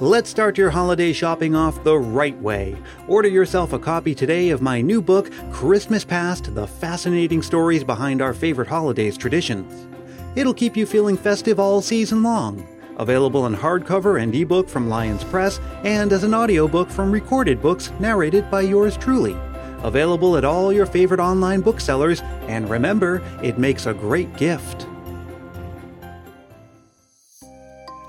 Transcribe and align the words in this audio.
Let's 0.00 0.30
start 0.30 0.58
your 0.58 0.70
holiday 0.70 1.12
shopping 1.12 1.54
off 1.54 1.84
the 1.84 1.96
right 1.96 2.36
way. 2.40 2.76
Order 3.06 3.28
yourself 3.28 3.72
a 3.72 3.78
copy 3.78 4.14
today 4.14 4.50
of 4.50 4.60
my 4.60 4.80
new 4.80 5.00
book, 5.00 5.30
Christmas 5.52 6.04
Past 6.04 6.54
The 6.54 6.66
Fascinating 6.66 7.40
Stories 7.40 7.84
Behind 7.84 8.20
Our 8.20 8.34
Favorite 8.34 8.66
Holidays 8.66 9.16
Traditions. 9.16 9.86
It'll 10.34 10.54
keep 10.54 10.76
you 10.76 10.86
feeling 10.86 11.16
festive 11.16 11.60
all 11.60 11.80
season 11.80 12.24
long. 12.24 12.66
Available 12.96 13.46
in 13.46 13.54
hardcover 13.54 14.20
and 14.20 14.34
ebook 14.34 14.68
from 14.68 14.88
Lyons 14.88 15.22
Press, 15.24 15.60
and 15.84 16.12
as 16.12 16.24
an 16.24 16.34
audiobook 16.34 16.90
from 16.90 17.12
Recorded 17.12 17.62
Books 17.62 17.92
narrated 18.00 18.50
by 18.50 18.62
yours 18.62 18.96
truly. 18.96 19.36
Available 19.84 20.36
at 20.36 20.44
all 20.44 20.72
your 20.72 20.86
favorite 20.86 21.20
online 21.20 21.60
booksellers, 21.60 22.22
and 22.48 22.68
remember, 22.68 23.22
it 23.42 23.58
makes 23.58 23.86
a 23.86 23.94
great 23.94 24.36
gift. 24.36 24.86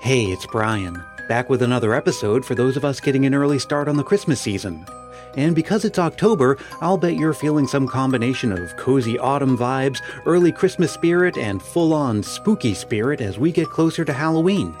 Hey, 0.00 0.24
it's 0.24 0.46
Brian, 0.46 1.02
back 1.28 1.48
with 1.48 1.62
another 1.62 1.94
episode 1.94 2.44
for 2.44 2.54
those 2.54 2.76
of 2.76 2.84
us 2.84 3.00
getting 3.00 3.26
an 3.26 3.34
early 3.34 3.58
start 3.58 3.88
on 3.88 3.96
the 3.96 4.02
Christmas 4.02 4.40
season. 4.40 4.86
And 5.36 5.54
because 5.54 5.84
it's 5.84 5.98
October, 5.98 6.58
I'll 6.80 6.96
bet 6.96 7.16
you're 7.16 7.34
feeling 7.34 7.66
some 7.66 7.88
combination 7.88 8.52
of 8.52 8.76
cozy 8.76 9.18
autumn 9.18 9.58
vibes, 9.58 9.98
early 10.26 10.52
Christmas 10.52 10.92
spirit, 10.92 11.36
and 11.36 11.60
full 11.60 11.92
on 11.92 12.22
spooky 12.22 12.74
spirit 12.74 13.20
as 13.20 13.38
we 13.38 13.50
get 13.50 13.70
closer 13.70 14.04
to 14.04 14.12
Halloween. 14.12 14.74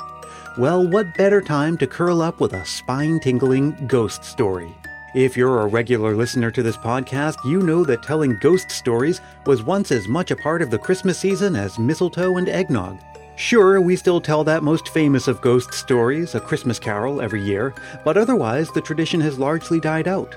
Well, 0.56 0.86
what 0.86 1.16
better 1.16 1.40
time 1.40 1.76
to 1.78 1.86
curl 1.86 2.22
up 2.22 2.40
with 2.40 2.52
a 2.52 2.64
spine 2.64 3.18
tingling 3.20 3.88
ghost 3.88 4.24
story? 4.24 4.72
If 5.14 5.36
you're 5.36 5.60
a 5.60 5.66
regular 5.66 6.14
listener 6.14 6.50
to 6.50 6.62
this 6.62 6.76
podcast, 6.76 7.36
you 7.44 7.60
know 7.60 7.84
that 7.84 8.02
telling 8.02 8.38
ghost 8.40 8.70
stories 8.70 9.20
was 9.46 9.62
once 9.62 9.92
as 9.92 10.08
much 10.08 10.30
a 10.30 10.36
part 10.36 10.62
of 10.62 10.70
the 10.70 10.78
Christmas 10.78 11.18
season 11.18 11.56
as 11.56 11.78
mistletoe 11.78 12.36
and 12.36 12.48
eggnog. 12.48 12.98
Sure, 13.36 13.80
we 13.80 13.96
still 13.96 14.20
tell 14.20 14.44
that 14.44 14.62
most 14.62 14.88
famous 14.88 15.26
of 15.26 15.40
ghost 15.40 15.74
stories, 15.74 16.36
A 16.36 16.40
Christmas 16.40 16.78
Carol, 16.78 17.20
every 17.20 17.42
year, 17.42 17.74
but 18.04 18.16
otherwise 18.16 18.70
the 18.70 18.80
tradition 18.80 19.20
has 19.20 19.40
largely 19.40 19.80
died 19.80 20.06
out. 20.06 20.36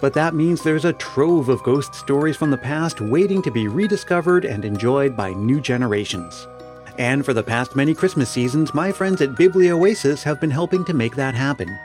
But 0.00 0.14
that 0.14 0.34
means 0.34 0.62
there's 0.62 0.86
a 0.86 0.94
trove 0.94 1.50
of 1.50 1.62
ghost 1.62 1.94
stories 1.94 2.36
from 2.36 2.50
the 2.50 2.56
past 2.56 3.02
waiting 3.02 3.42
to 3.42 3.50
be 3.50 3.68
rediscovered 3.68 4.46
and 4.46 4.64
enjoyed 4.64 5.14
by 5.14 5.34
new 5.34 5.60
generations. 5.60 6.48
And 6.96 7.22
for 7.22 7.34
the 7.34 7.42
past 7.42 7.76
many 7.76 7.94
Christmas 7.94 8.30
seasons, 8.30 8.72
my 8.72 8.92
friends 8.92 9.20
at 9.20 9.36
Biblioasis 9.36 10.22
have 10.22 10.40
been 10.40 10.50
helping 10.50 10.86
to 10.86 10.94
make 10.94 11.16
that 11.16 11.34
happen. 11.34 11.78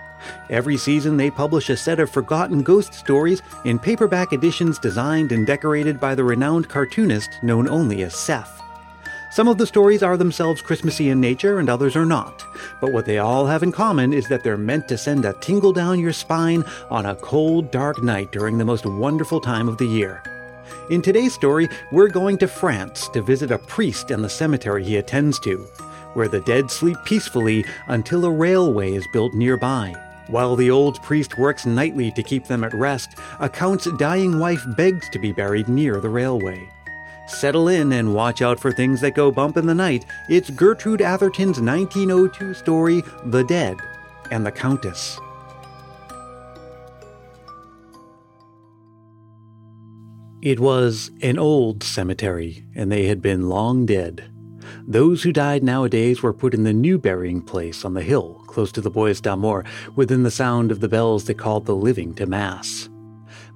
Every 0.49 0.77
season, 0.77 1.17
they 1.17 1.29
publish 1.29 1.69
a 1.69 1.77
set 1.77 1.99
of 1.99 2.09
forgotten 2.09 2.63
ghost 2.63 2.93
stories 2.93 3.41
in 3.65 3.77
paperback 3.77 4.31
editions 4.31 4.79
designed 4.79 5.33
and 5.33 5.45
decorated 5.45 5.99
by 5.99 6.15
the 6.15 6.23
renowned 6.23 6.69
cartoonist 6.69 7.29
known 7.43 7.67
only 7.67 8.03
as 8.03 8.15
Seth. 8.15 8.62
Some 9.33 9.47
of 9.47 9.57
the 9.57 9.65
stories 9.65 10.03
are 10.03 10.15
themselves 10.15 10.61
Christmassy 10.61 11.09
in 11.09 11.19
nature 11.19 11.57
and 11.57 11.67
others 11.67 11.95
are 11.95 12.05
not, 12.05 12.45
but 12.79 12.93
what 12.93 13.07
they 13.07 13.17
all 13.17 13.47
have 13.47 13.63
in 13.63 13.71
common 13.71 14.13
is 14.13 14.27
that 14.27 14.43
they're 14.43 14.57
meant 14.57 14.87
to 14.89 14.95
send 14.95 15.25
a 15.25 15.33
tingle 15.33 15.73
down 15.73 15.99
your 15.99 16.13
spine 16.13 16.63
on 16.91 17.07
a 17.07 17.15
cold, 17.15 17.71
dark 17.71 18.03
night 18.03 18.31
during 18.31 18.59
the 18.59 18.63
most 18.63 18.85
wonderful 18.85 19.41
time 19.41 19.67
of 19.67 19.79
the 19.79 19.87
year. 19.87 20.21
In 20.91 21.01
today's 21.01 21.33
story, 21.33 21.67
we're 21.91 22.09
going 22.09 22.37
to 22.37 22.47
France 22.47 23.09
to 23.09 23.23
visit 23.23 23.49
a 23.49 23.57
priest 23.57 24.11
and 24.11 24.23
the 24.23 24.29
cemetery 24.29 24.83
he 24.83 24.97
attends 24.97 25.39
to, 25.39 25.57
where 26.13 26.27
the 26.27 26.41
dead 26.41 26.69
sleep 26.69 26.97
peacefully 27.03 27.65
until 27.87 28.25
a 28.25 28.31
railway 28.31 28.93
is 28.93 29.07
built 29.13 29.33
nearby. 29.33 29.95
While 30.27 30.55
the 30.55 30.69
old 30.69 31.01
priest 31.01 31.39
works 31.39 31.65
nightly 31.65 32.11
to 32.11 32.21
keep 32.21 32.45
them 32.45 32.63
at 32.63 32.75
rest, 32.75 33.17
a 33.39 33.49
count's 33.49 33.89
dying 33.97 34.37
wife 34.37 34.63
begs 34.77 35.09
to 35.09 35.17
be 35.17 35.31
buried 35.31 35.69
near 35.69 35.99
the 35.99 36.09
railway. 36.09 36.69
Settle 37.27 37.69
in 37.69 37.93
and 37.93 38.13
watch 38.13 38.41
out 38.41 38.59
for 38.59 38.71
things 38.71 39.01
that 39.01 39.15
go 39.15 39.31
bump 39.31 39.57
in 39.57 39.65
the 39.65 39.73
night. 39.73 40.05
It's 40.29 40.49
Gertrude 40.49 41.01
Atherton's 41.01 41.59
1902 41.59 42.53
story, 42.53 43.03
The 43.25 43.43
Dead 43.43 43.77
and 44.31 44.45
the 44.45 44.51
Countess. 44.51 45.19
It 50.41 50.59
was 50.59 51.11
an 51.21 51.39
old 51.39 51.83
cemetery, 51.83 52.65
and 52.75 52.91
they 52.91 53.07
had 53.07 53.21
been 53.21 53.47
long 53.47 53.85
dead. 53.85 54.29
Those 54.85 55.23
who 55.23 55.31
died 55.31 55.63
nowadays 55.63 56.21
were 56.21 56.33
put 56.33 56.53
in 56.53 56.63
the 56.63 56.73
new 56.73 56.97
burying 56.97 57.41
place 57.41 57.85
on 57.85 57.93
the 57.93 58.01
hill, 58.01 58.43
close 58.47 58.71
to 58.73 58.81
the 58.81 58.89
Bois 58.89 59.13
d'Amour, 59.13 59.63
within 59.95 60.23
the 60.23 60.31
sound 60.31 60.71
of 60.71 60.81
the 60.81 60.89
bells 60.89 61.23
that 61.25 61.35
called 61.35 61.65
the 61.65 61.75
living 61.75 62.13
to 62.15 62.25
Mass 62.25 62.89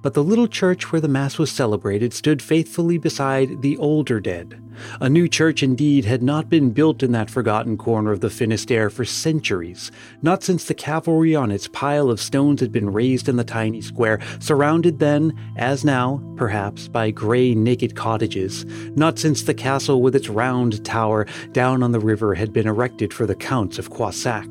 but 0.02 0.14
the 0.14 0.22
little 0.22 0.46
church 0.46 0.92
where 0.92 1.00
the 1.00 1.08
Mass 1.08 1.38
was 1.38 1.50
celebrated 1.50 2.12
stood 2.12 2.40
faithfully 2.40 2.98
beside 2.98 3.62
the 3.62 3.76
older 3.78 4.20
dead. 4.20 4.62
A 5.00 5.08
new 5.08 5.28
church 5.28 5.62
indeed 5.62 6.04
had 6.04 6.22
not 6.22 6.48
been 6.48 6.70
built 6.70 7.02
in 7.02 7.12
that 7.12 7.30
forgotten 7.30 7.76
corner 7.76 8.12
of 8.12 8.20
the 8.20 8.30
Finisterre 8.30 8.90
for 8.90 9.04
centuries, 9.04 9.90
not 10.22 10.42
since 10.42 10.64
the 10.64 10.74
calvary 10.74 11.34
on 11.34 11.50
its 11.50 11.68
pile 11.68 12.10
of 12.10 12.20
stones 12.20 12.60
had 12.60 12.70
been 12.70 12.92
raised 12.92 13.28
in 13.28 13.36
the 13.36 13.44
tiny 13.44 13.80
square, 13.80 14.20
surrounded 14.38 14.98
then, 14.98 15.36
as 15.56 15.84
now, 15.84 16.22
perhaps, 16.36 16.86
by 16.88 17.10
grey 17.10 17.54
naked 17.54 17.96
cottages, 17.96 18.64
not 18.96 19.18
since 19.18 19.42
the 19.42 19.54
castle 19.54 20.00
with 20.00 20.14
its 20.14 20.28
round 20.28 20.84
tower 20.84 21.26
down 21.52 21.82
on 21.82 21.92
the 21.92 22.00
river 22.00 22.34
had 22.34 22.52
been 22.52 22.66
erected 22.66 23.12
for 23.12 23.26
the 23.26 23.34
Counts 23.34 23.78
of 23.78 23.90
Croissac. 23.90 24.48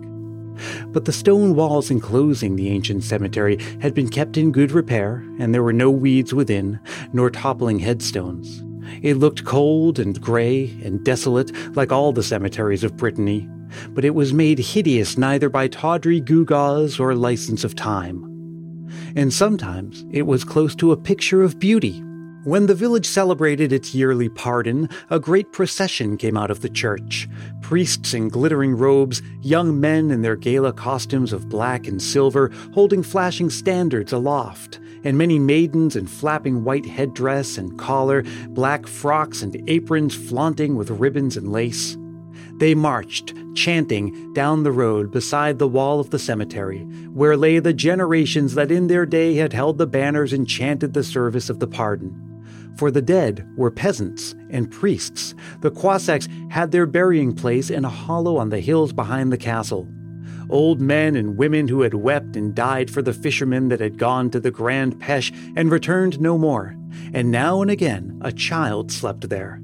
But 0.88 1.06
the 1.06 1.12
stone 1.12 1.56
walls 1.56 1.92
enclosing 1.92 2.56
the 2.56 2.70
ancient 2.70 3.04
cemetery 3.04 3.58
had 3.82 3.94
been 3.94 4.10
kept 4.10 4.38
in 4.38 4.52
good 4.52 4.72
repair, 4.72 5.24
and 5.40 5.54
there 5.54 5.64
were 5.64 5.74
no 5.74 5.92
weeds 5.92 6.34
within, 6.34 6.80
nor 7.14 7.30
toppling 7.30 7.80
headstones. 7.80 8.64
It 9.02 9.16
looked 9.18 9.46
cold 9.46 10.00
and 10.00 10.20
grey 10.22 10.78
and 10.84 11.04
desolate, 11.04 11.52
like 11.76 11.92
all 11.92 12.12
the 12.12 12.24
cemeteries 12.24 12.84
of 12.84 12.98
Brittany, 12.98 13.48
but 13.90 14.06
it 14.06 14.16
was 14.16 14.34
made 14.34 14.60
hideous 14.60 15.18
neither 15.18 15.50
by 15.50 15.68
tawdry 15.68 16.22
gewgaws 16.22 17.00
or 17.00 17.14
license 17.16 17.64
of 17.64 17.76
time. 17.76 18.24
And 19.16 19.34
sometimes 19.34 20.06
it 20.12 20.24
was 20.24 20.44
close 20.44 20.76
to 20.76 20.92
a 20.92 20.98
picture 20.98 21.44
of 21.44 21.60
beauty, 21.60 22.02
when 22.48 22.66
the 22.68 22.74
village 22.74 23.06
celebrated 23.06 23.74
its 23.74 23.94
yearly 23.94 24.30
pardon, 24.30 24.88
a 25.10 25.20
great 25.20 25.52
procession 25.52 26.16
came 26.16 26.38
out 26.38 26.50
of 26.50 26.62
the 26.62 26.70
church. 26.70 27.28
Priests 27.60 28.14
in 28.14 28.30
glittering 28.30 28.74
robes, 28.74 29.22
young 29.42 29.82
men 29.82 30.12
in 30.12 30.22
their 30.22 30.38
gala 30.38 30.72
costumes 30.72 31.34
of 31.34 31.50
black 31.50 31.88
and 31.88 32.02
silver, 32.02 32.50
holding 32.74 33.04
flashing 33.04 33.50
standards 33.50 34.14
aloft, 34.14 34.80
and 35.04 35.18
many 35.18 35.38
maidens 35.38 35.98
in 35.98 36.08
flapping 36.08 36.64
white 36.64 36.86
headdress 36.86 37.58
and 37.58 37.78
collar, 37.78 38.24
black 38.52 38.88
frocks 38.88 39.42
and 39.42 39.62
aprons 39.70 40.16
flaunting 40.16 40.78
with 40.78 40.90
ribbons 40.90 41.36
and 41.36 41.52
lace. 41.52 41.98
They 42.60 42.76
marched, 42.76 43.34
chanting, 43.56 44.32
down 44.32 44.64
the 44.64 44.72
road 44.72 45.12
beside 45.12 45.60
the 45.60 45.68
wall 45.68 46.00
of 46.00 46.12
the 46.12 46.20
cemetery, 46.20 46.80
where 47.12 47.36
lay 47.36 47.60
the 47.60 47.74
generations 47.74 48.56
that 48.56 48.72
in 48.72 48.88
their 48.88 49.06
day 49.06 49.36
had 49.36 49.52
held 49.52 49.78
the 49.78 49.86
banners 49.86 50.32
and 50.32 50.48
chanted 50.48 50.94
the 50.94 51.04
service 51.04 51.50
of 51.50 51.60
the 51.60 51.68
pardon 51.68 52.24
for 52.78 52.92
the 52.92 53.02
dead 53.02 53.48
were 53.56 53.72
peasants 53.72 54.36
and 54.50 54.72
priests. 54.72 55.34
The 55.62 55.72
Croissacs 55.72 56.28
had 56.52 56.72
their 56.72 56.86
burying 56.86 57.34
place 57.34 57.70
in 57.70 57.84
a 57.84 57.90
hollow 57.90 58.38
on 58.38 58.50
the 58.50 58.60
hills 58.60 58.94
behind 58.94 59.32
the 59.32 59.38
castle. 59.38 59.88
Old 60.50 60.80
men 60.80 61.16
and 61.16 61.38
women 61.38 61.68
who 61.68 61.82
had 61.82 61.94
wept 61.94 62.36
and 62.36 62.56
died 62.56 62.90
for 62.90 63.02
the 63.02 63.14
fishermen 63.14 63.68
that 63.68 63.82
had 63.82 63.98
gone 63.98 64.30
to 64.30 64.40
the 64.40 64.52
Grand 64.52 64.96
Pêche 65.00 65.34
and 65.58 65.72
returned 65.72 66.22
no 66.22 66.38
more, 66.38 66.76
and 67.14 67.32
now 67.32 67.62
and 67.62 67.70
again 67.70 68.18
a 68.22 68.32
child 68.32 68.92
slept 68.92 69.30
there. 69.30 69.62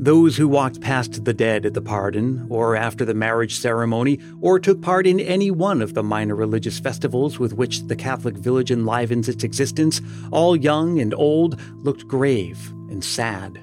Those 0.00 0.36
who 0.36 0.46
walked 0.46 0.80
past 0.80 1.24
the 1.24 1.34
dead 1.34 1.66
at 1.66 1.74
the 1.74 1.82
pardon, 1.82 2.46
or 2.48 2.76
after 2.76 3.04
the 3.04 3.14
marriage 3.14 3.58
ceremony, 3.58 4.20
or 4.40 4.60
took 4.60 4.80
part 4.80 5.08
in 5.08 5.18
any 5.18 5.50
one 5.50 5.82
of 5.82 5.94
the 5.94 6.04
minor 6.04 6.36
religious 6.36 6.78
festivals 6.78 7.40
with 7.40 7.52
which 7.52 7.82
the 7.88 7.96
Catholic 7.96 8.36
village 8.36 8.70
enlivens 8.70 9.28
its 9.28 9.42
existence, 9.42 10.00
all 10.30 10.54
young 10.54 11.00
and 11.00 11.12
old, 11.14 11.60
looked 11.78 12.06
grave 12.06 12.72
and 12.88 13.02
sad. 13.02 13.60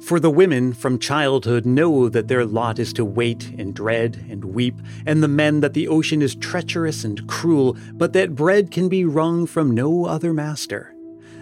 For 0.00 0.18
the 0.18 0.30
women 0.30 0.72
from 0.72 0.98
childhood 0.98 1.66
know 1.66 2.08
that 2.08 2.28
their 2.28 2.46
lot 2.46 2.78
is 2.78 2.94
to 2.94 3.04
wait 3.04 3.52
and 3.58 3.74
dread 3.74 4.24
and 4.30 4.42
weep, 4.42 4.76
and 5.04 5.22
the 5.22 5.28
men 5.28 5.60
that 5.60 5.74
the 5.74 5.88
ocean 5.88 6.22
is 6.22 6.34
treacherous 6.34 7.04
and 7.04 7.26
cruel, 7.28 7.76
but 7.92 8.14
that 8.14 8.34
bread 8.34 8.70
can 8.70 8.88
be 8.88 9.04
wrung 9.04 9.46
from 9.46 9.70
no 9.70 10.06
other 10.06 10.32
master. 10.32 10.93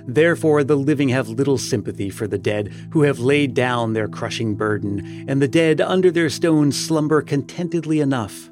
Therefore, 0.07 0.65
the 0.65 0.77
living 0.77 1.11
have 1.11 1.29
little 1.29 1.59
sympathy 1.59 2.11
for 2.11 2.27
the 2.27 2.39
dead 2.39 2.73
who 2.93 3.03
have 3.03 3.19
laid 3.19 3.55
down 3.55 3.93
their 3.93 4.09
crushing 4.09 4.55
burden, 4.55 5.25
and 5.29 5.41
the 5.41 5.49
dead 5.49 5.81
under 5.81 6.11
their 6.11 6.31
stones 6.31 6.79
slumber 6.79 7.23
contentedly 7.23 8.01
enough. 8.01 8.51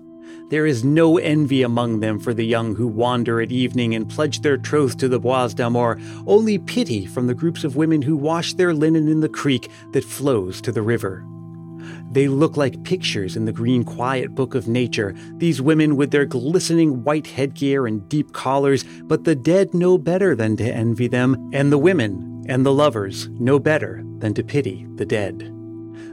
There 0.51 0.67
is 0.67 0.83
no 0.83 1.17
envy 1.17 1.63
among 1.63 2.01
them 2.01 2.19
for 2.19 2.35
the 2.35 2.45
young 2.45 2.75
who 2.75 2.89
wander 2.89 3.41
at 3.41 3.53
evening 3.53 3.95
and 3.95 4.09
pledge 4.09 4.41
their 4.41 4.57
troth 4.57 4.97
to 4.99 5.09
the 5.09 5.21
Bois 5.21 5.49
d'Amour, 5.49 6.01
only 6.27 6.59
pity 6.59 7.07
from 7.07 7.29
the 7.29 7.35
groups 7.35 7.63
of 7.63 7.77
women 7.77 8.03
who 8.03 8.17
wash 8.17 8.55
their 8.55 8.75
linen 8.75 9.07
in 9.07 9.21
the 9.21 9.29
creek 9.29 9.71
that 9.93 10.03
flows 10.03 10.61
to 10.63 10.73
the 10.73 10.83
river. 10.83 11.25
They 12.13 12.29
look 12.29 12.57
like 12.57 12.85
pictures 12.85 13.37
in 13.37 13.45
the 13.45 13.53
green 13.53 13.85
quiet 13.85 14.35
book 14.35 14.55
of 14.55 14.69
nature, 14.69 15.15
these 15.37 15.63
women 15.63 15.97
with 15.97 16.11
their 16.11 16.27
glistening 16.27 17.05
white 17.05 17.27
headgear 17.27 17.87
and 17.87 18.09
deep 18.09 18.33
collars, 18.33 18.85
but 19.05 19.25
the 19.25 19.35
dead 19.35 19.75
know 19.75 19.99
better 19.99 20.35
than 20.35 20.57
to 20.57 20.65
envy 20.65 21.09
them, 21.09 21.51
and 21.53 21.71
the 21.71 21.79
women 21.79 22.45
and 22.49 22.67
the 22.67 22.73
lovers 22.73 23.29
know 23.29 23.59
better 23.59 24.03
than 24.19 24.35
to 24.35 24.43
pity 24.43 24.87
the 24.97 25.07
dead. 25.07 25.39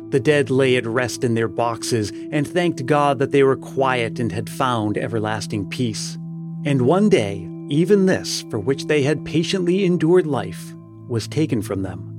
The 0.10 0.20
dead 0.20 0.50
lay 0.50 0.78
at 0.78 0.86
rest 0.86 1.24
in 1.24 1.34
their 1.34 1.50
boxes 1.50 2.12
and 2.32 2.48
thanked 2.48 2.86
God 2.86 3.20
that 3.20 3.32
they 3.32 3.44
were 3.44 3.58
quiet 3.58 4.20
and 4.20 4.32
had 4.32 4.50
found 4.50 4.98
everlasting 4.98 5.70
peace. 5.70 6.18
And 6.66 6.84
one 6.84 7.10
day, 7.10 7.50
even 7.70 8.06
this, 8.06 8.44
for 8.50 8.60
which 8.60 8.86
they 8.86 9.04
had 9.04 9.26
patiently 9.26 9.84
endured 9.84 10.26
life, 10.26 10.74
was 11.10 11.28
taken 11.28 11.62
from 11.62 11.82
them. 11.82 12.17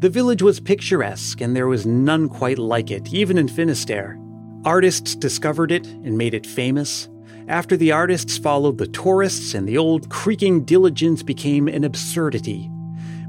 The 0.00 0.08
village 0.08 0.42
was 0.42 0.60
picturesque, 0.60 1.40
and 1.40 1.56
there 1.56 1.66
was 1.66 1.84
none 1.84 2.28
quite 2.28 2.60
like 2.60 2.92
it, 2.92 3.12
even 3.12 3.36
in 3.36 3.48
Finisterre. 3.48 4.16
Artists 4.64 5.16
discovered 5.16 5.72
it 5.72 5.88
and 5.88 6.16
made 6.16 6.34
it 6.34 6.46
famous. 6.46 7.08
After 7.48 7.76
the 7.76 7.90
artists 7.90 8.38
followed 8.38 8.78
the 8.78 8.86
tourists, 8.86 9.54
and 9.54 9.68
the 9.68 9.76
old 9.76 10.08
creaking 10.08 10.64
diligence 10.64 11.24
became 11.24 11.66
an 11.66 11.82
absurdity. 11.82 12.70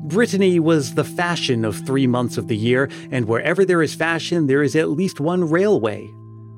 Brittany 0.04 0.60
was 0.60 0.94
the 0.94 1.04
fashion 1.04 1.66
of 1.66 1.88
three 1.88 2.06
months 2.06 2.38
of 2.38 2.48
the 2.48 2.57
year, 2.57 2.88
and 3.10 3.27
wherever 3.27 3.65
there 3.65 3.81
is 3.81 3.95
fashion, 3.95 4.45
there 4.45 4.62
is 4.62 4.75
at 4.75 4.89
least 4.89 5.19
one 5.19 5.50
railway. 5.50 6.07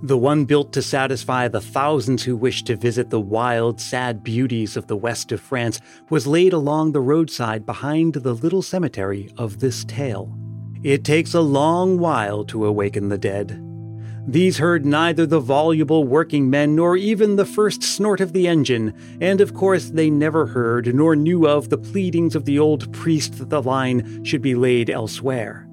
The 0.03 0.17
one 0.17 0.45
built 0.45 0.73
to 0.73 0.81
satisfy 0.81 1.47
the 1.47 1.61
thousands 1.61 2.23
who 2.23 2.35
wished 2.35 2.65
to 2.65 2.75
visit 2.75 3.11
the 3.11 3.19
wild, 3.19 3.79
sad 3.79 4.23
beauties 4.23 4.75
of 4.75 4.87
the 4.87 4.97
west 4.97 5.31
of 5.31 5.39
France 5.39 5.79
was 6.09 6.25
laid 6.25 6.53
along 6.53 6.91
the 6.91 7.01
roadside 7.01 7.67
behind 7.67 8.15
the 8.15 8.33
little 8.33 8.63
cemetery 8.63 9.31
of 9.37 9.59
this 9.59 9.83
tale. 9.85 10.35
It 10.81 11.03
takes 11.03 11.35
a 11.35 11.41
long 11.41 11.99
while 11.99 12.43
to 12.45 12.65
awaken 12.65 13.09
the 13.09 13.19
dead. 13.19 13.63
These 14.27 14.57
heard 14.57 14.87
neither 14.87 15.27
the 15.27 15.39
voluble 15.39 16.03
working 16.03 16.49
men 16.49 16.75
nor 16.75 16.97
even 16.97 17.35
the 17.35 17.45
first 17.45 17.83
snort 17.83 18.21
of 18.21 18.33
the 18.33 18.47
engine, 18.47 18.95
and 19.21 19.39
of 19.39 19.53
course 19.53 19.89
they 19.89 20.09
never 20.09 20.47
heard 20.47 20.93
nor 20.95 21.15
knew 21.15 21.47
of 21.47 21.69
the 21.69 21.77
pleadings 21.77 22.35
of 22.35 22.45
the 22.45 22.57
old 22.57 22.91
priest 22.91 23.37
that 23.37 23.51
the 23.51 23.61
line 23.61 24.23
should 24.23 24.41
be 24.41 24.55
laid 24.55 24.89
elsewhere. 24.89 25.67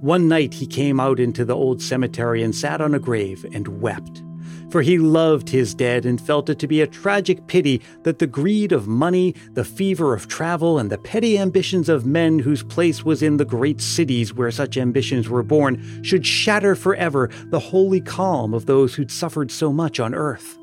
One 0.00 0.28
night 0.28 0.54
he 0.54 0.66
came 0.66 0.98
out 0.98 1.20
into 1.20 1.44
the 1.44 1.54
old 1.54 1.82
cemetery 1.82 2.42
and 2.42 2.54
sat 2.54 2.80
on 2.80 2.94
a 2.94 2.98
grave 2.98 3.44
and 3.52 3.82
wept. 3.82 4.22
For 4.70 4.80
he 4.80 4.96
loved 4.96 5.50
his 5.50 5.74
dead 5.74 6.06
and 6.06 6.18
felt 6.18 6.48
it 6.48 6.58
to 6.60 6.66
be 6.66 6.80
a 6.80 6.86
tragic 6.86 7.46
pity 7.48 7.82
that 8.04 8.18
the 8.18 8.26
greed 8.26 8.72
of 8.72 8.88
money, 8.88 9.34
the 9.52 9.64
fever 9.64 10.14
of 10.14 10.26
travel, 10.26 10.78
and 10.78 10.90
the 10.90 10.96
petty 10.96 11.38
ambitions 11.38 11.90
of 11.90 12.06
men 12.06 12.38
whose 12.38 12.62
place 12.62 13.04
was 13.04 13.20
in 13.20 13.36
the 13.36 13.44
great 13.44 13.82
cities 13.82 14.32
where 14.32 14.50
such 14.50 14.78
ambitions 14.78 15.28
were 15.28 15.42
born 15.42 16.02
should 16.02 16.24
shatter 16.24 16.74
forever 16.74 17.28
the 17.46 17.58
holy 17.58 18.00
calm 18.00 18.54
of 18.54 18.64
those 18.64 18.94
who'd 18.94 19.10
suffered 19.10 19.50
so 19.50 19.70
much 19.70 20.00
on 20.00 20.14
earth. 20.14 20.58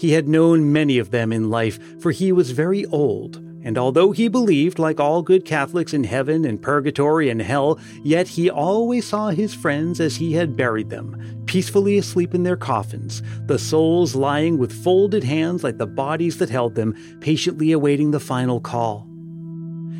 He 0.00 0.12
had 0.12 0.26
known 0.26 0.72
many 0.72 0.98
of 0.98 1.12
them 1.12 1.32
in 1.32 1.48
life, 1.48 1.78
for 2.00 2.10
he 2.10 2.32
was 2.32 2.50
very 2.50 2.86
old, 2.86 3.40
and 3.64 3.78
although 3.78 4.12
he 4.12 4.28
believed, 4.28 4.78
like 4.78 5.00
all 5.00 5.22
good 5.22 5.46
Catholics, 5.46 5.94
in 5.94 6.04
heaven 6.04 6.44
and 6.44 6.60
purgatory 6.60 7.30
and 7.30 7.40
hell, 7.40 7.80
yet 8.02 8.28
he 8.28 8.50
always 8.50 9.06
saw 9.06 9.30
his 9.30 9.54
friends 9.54 10.00
as 10.00 10.16
he 10.16 10.34
had 10.34 10.56
buried 10.56 10.90
them, 10.90 11.42
peacefully 11.46 11.96
asleep 11.96 12.34
in 12.34 12.42
their 12.42 12.56
coffins, 12.56 13.22
the 13.46 13.58
souls 13.58 14.14
lying 14.14 14.58
with 14.58 14.84
folded 14.84 15.24
hands 15.24 15.64
like 15.64 15.78
the 15.78 15.86
bodies 15.86 16.36
that 16.38 16.50
held 16.50 16.74
them, 16.74 16.94
patiently 17.20 17.72
awaiting 17.72 18.10
the 18.10 18.20
final 18.20 18.60
call. 18.60 19.08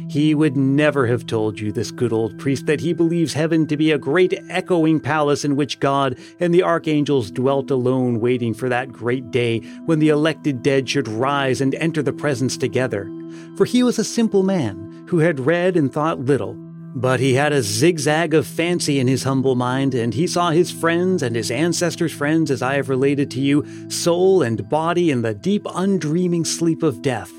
He 0.09 0.35
would 0.35 0.57
never 0.57 1.07
have 1.07 1.27
told 1.27 1.59
you, 1.59 1.73
this 1.73 1.91
good 1.91 2.13
old 2.13 2.39
priest, 2.39 2.67
that 2.67 2.81
he 2.81 2.93
believes 2.93 3.33
heaven 3.33 3.67
to 3.67 3.77
be 3.77 3.91
a 3.91 3.99
great 3.99 4.35
echoing 4.49 5.01
palace 5.01 5.45
in 5.45 5.57
which 5.57 5.81
God 5.81 6.19
and 6.41 6.55
the 6.55 6.63
archangels 6.63 7.31
dwelt 7.31 7.71
alone, 7.71 8.21
waiting 8.21 8.55
for 8.55 8.69
that 8.69 8.93
great 8.93 9.31
day 9.31 9.61
when 9.87 9.99
the 9.99 10.11
elected 10.11 10.63
dead 10.63 10.89
should 10.89 11.09
rise 11.09 11.61
and 11.61 11.75
enter 11.77 12.03
the 12.03 12.13
presence 12.13 12.57
together. 12.57 13.11
For 13.57 13.65
he 13.65 13.83
was 13.83 13.99
a 13.99 14.05
simple 14.05 14.43
man 14.43 15.07
who 15.09 15.19
had 15.19 15.41
read 15.41 15.77
and 15.77 15.93
thought 15.93 16.21
little, 16.21 16.55
but 16.97 17.19
he 17.19 17.35
had 17.35 17.53
a 17.53 17.63
zigzag 17.63 18.35
of 18.35 18.47
fancy 18.47 19.01
in 19.01 19.09
his 19.09 19.25
humble 19.25 19.57
mind, 19.57 19.95
and 19.95 20.15
he 20.15 20.27
saw 20.27 20.51
his 20.51 20.71
friends 20.71 21.23
and 21.23 21.35
his 21.35 21.51
ancestors' 21.51 22.13
friends, 22.13 22.51
as 22.51 22.63
I 22.63 22.75
have 22.75 22.89
related 22.89 23.31
to 23.33 23.41
you, 23.41 23.65
soul 23.91 24.43
and 24.43 24.69
body 24.69 25.11
in 25.11 25.23
the 25.23 25.35
deep, 25.35 25.65
undreaming 25.65 26.45
sleep 26.45 26.83
of 26.83 27.03
death 27.03 27.33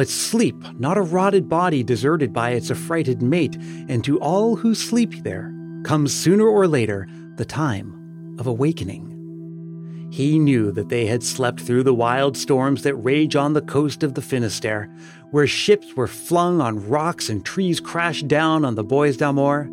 but 0.00 0.08
sleep, 0.08 0.56
not 0.78 0.96
a 0.96 1.02
rotted 1.02 1.46
body 1.46 1.82
deserted 1.82 2.32
by 2.32 2.52
its 2.52 2.70
affrighted 2.70 3.20
mate, 3.20 3.54
and 3.86 4.02
to 4.02 4.18
all 4.20 4.56
who 4.56 4.74
sleep 4.74 5.22
there 5.24 5.52
comes 5.84 6.14
sooner 6.14 6.46
or 6.46 6.66
later 6.66 7.06
the 7.36 7.44
time 7.44 8.34
of 8.38 8.46
awakening. 8.46 10.08
He 10.10 10.38
knew 10.38 10.72
that 10.72 10.88
they 10.88 11.04
had 11.04 11.22
slept 11.22 11.60
through 11.60 11.82
the 11.82 11.92
wild 11.92 12.34
storms 12.38 12.82
that 12.84 12.94
rage 12.94 13.36
on 13.36 13.52
the 13.52 13.60
coast 13.60 14.02
of 14.02 14.14
the 14.14 14.22
Finisterre, 14.22 14.88
where 15.32 15.46
ships 15.46 15.94
were 15.94 16.06
flung 16.06 16.62
on 16.62 16.88
rocks 16.88 17.28
and 17.28 17.44
trees 17.44 17.78
crashed 17.78 18.26
down 18.26 18.64
on 18.64 18.76
the 18.76 18.84
Bois 18.84 19.12
d'Amour, 19.12 19.68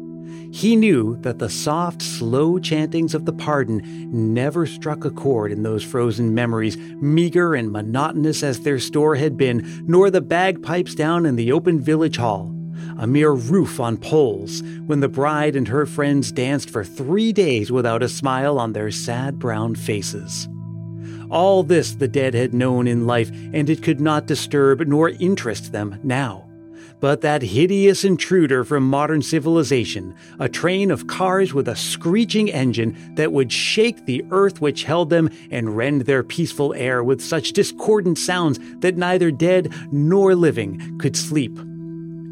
he 0.52 0.76
knew 0.76 1.18
that 1.22 1.40
the 1.40 1.50
soft, 1.50 2.02
slow 2.02 2.58
chantings 2.58 3.14
of 3.14 3.26
the 3.26 3.34
pardon 3.34 4.34
never 4.34 4.66
struck 4.66 5.06
a 5.06 5.12
chord 5.12 5.52
in 5.52 5.64
those 5.64 5.84
frozen 5.84 6.34
memories, 6.34 6.78
meager 6.78 7.54
and 7.54 7.72
monotonous 7.72 8.42
as 8.42 8.62
their 8.62 8.80
store 8.80 9.16
had 9.16 9.38
been, 9.38 9.84
nor 9.86 10.10
the 10.10 10.22
bagpipes 10.22 10.96
down 10.96 11.26
in 11.26 11.36
the 11.36 11.52
open 11.52 11.80
village 11.80 12.18
hall. 12.18 12.54
A 12.98 13.06
mere 13.06 13.32
roof 13.32 13.80
on 13.80 13.98
poles, 13.98 14.64
when 14.88 15.00
the 15.00 15.08
bride 15.08 15.56
and 15.56 15.68
her 15.68 15.86
friends 15.86 16.32
danced 16.32 16.70
for 16.70 16.84
three 16.84 17.32
days 17.32 17.72
without 17.72 18.02
a 18.02 18.10
smile 18.10 18.58
on 18.58 18.74
their 18.74 18.90
sad 18.90 19.38
brown 19.38 19.76
faces. 19.76 20.48
All 21.30 21.62
this 21.62 21.94
the 21.94 22.08
dead 22.08 22.34
had 22.34 22.54
known 22.54 22.88
in 22.88 23.06
life, 23.06 23.30
and 23.30 23.70
it 23.70 23.84
could 23.84 24.00
not 24.00 24.26
disturb 24.26 24.80
nor 24.88 25.10
interest 25.10 25.72
them 25.72 26.00
now 26.04 26.47
but 27.00 27.22
that 27.22 27.42
hideous 27.42 28.04
intruder 28.04 28.64
from 28.64 28.90
modern 28.90 29.22
civilization, 29.22 30.16
a 30.40 30.50
train 30.50 30.92
of 30.92 31.08
cars 31.08 31.54
with 31.54 31.68
a 31.68 31.76
screeching 31.76 32.52
engine 32.52 33.16
that 33.16 33.32
would 33.32 33.52
shake 33.52 34.06
the 34.06 34.24
earth 34.32 34.62
which 34.62 34.84
held 34.84 35.10
them 35.10 35.30
and 35.52 35.78
rend 35.78 36.02
their 36.02 36.24
peaceful 36.24 36.74
air 36.74 37.04
with 37.04 37.22
such 37.22 37.54
discordant 37.54 38.18
sounds 38.18 38.60
that 38.80 38.98
neither 38.98 39.32
dead 39.32 39.74
nor 39.92 40.36
living 40.36 40.98
could 40.98 41.16
sleep. 41.16 41.58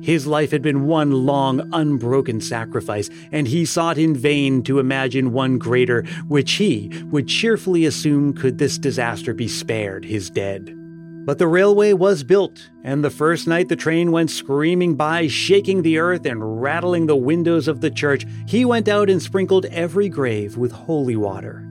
His 0.02 0.28
life 0.28 0.52
had 0.52 0.62
been 0.62 0.86
one 0.86 1.26
long, 1.26 1.68
unbroken 1.74 2.40
sacrifice, 2.40 3.10
and 3.32 3.48
he 3.48 3.66
sought 3.66 3.98
in 3.98 4.16
vain 4.16 4.62
to 4.64 4.78
imagine 4.78 5.34
one 5.34 5.58
greater, 5.58 6.04
which 6.28 6.54
he 6.54 6.92
would 7.06 7.28
cheerfully 7.28 7.86
assume 7.86 8.34
could 8.34 8.60
this 8.60 8.78
disaster 8.78 9.34
be 9.34 9.48
spared 9.48 10.06
his 10.06 10.30
dead. 10.30 10.85
But 11.26 11.40
the 11.40 11.48
railway 11.48 11.94
was 11.94 12.24
built, 12.24 12.70
and 12.84 13.04
the 13.04 13.10
first 13.10 13.48
night 13.48 13.68
the 13.68 13.76
train 13.76 14.12
went 14.12 14.30
screaming 14.30 14.94
by, 14.94 15.26
shaking 15.26 15.82
the 15.82 15.98
earth 15.98 16.24
and 16.24 16.62
rattling 16.62 17.08
the 17.08 17.16
windows 17.16 17.68
of 17.68 17.82
the 17.82 17.90
church, 17.90 18.28
he 18.48 18.64
went 18.64 18.88
out 18.88 19.10
and 19.10 19.20
sprinkled 19.20 19.66
every 19.66 20.08
grave 20.08 20.56
with 20.56 20.72
holy 20.72 21.16
water. 21.16 21.68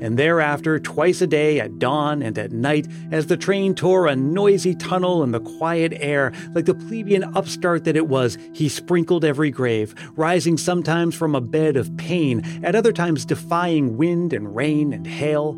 And 0.00 0.18
thereafter, 0.18 0.80
twice 0.80 1.20
a 1.20 1.28
day, 1.28 1.60
at 1.60 1.78
dawn 1.78 2.20
and 2.20 2.36
at 2.36 2.50
night, 2.50 2.88
as 3.12 3.28
the 3.28 3.36
train 3.36 3.76
tore 3.76 4.08
a 4.08 4.16
noisy 4.16 4.74
tunnel 4.74 5.22
in 5.22 5.30
the 5.30 5.40
quiet 5.40 5.92
air, 5.94 6.32
like 6.52 6.64
the 6.64 6.74
plebeian 6.74 7.22
upstart 7.36 7.84
that 7.84 7.96
it 7.96 8.08
was, 8.08 8.38
he 8.52 8.68
sprinkled 8.68 9.24
every 9.24 9.52
grave, 9.52 9.94
rising 10.16 10.56
sometimes 10.56 11.14
from 11.14 11.36
a 11.36 11.40
bed 11.40 11.76
of 11.76 11.96
pain, 11.96 12.42
at 12.64 12.74
other 12.74 12.92
times 12.92 13.24
defying 13.24 13.96
wind 13.96 14.32
and 14.32 14.56
rain 14.56 14.92
and 14.92 15.06
hail 15.06 15.56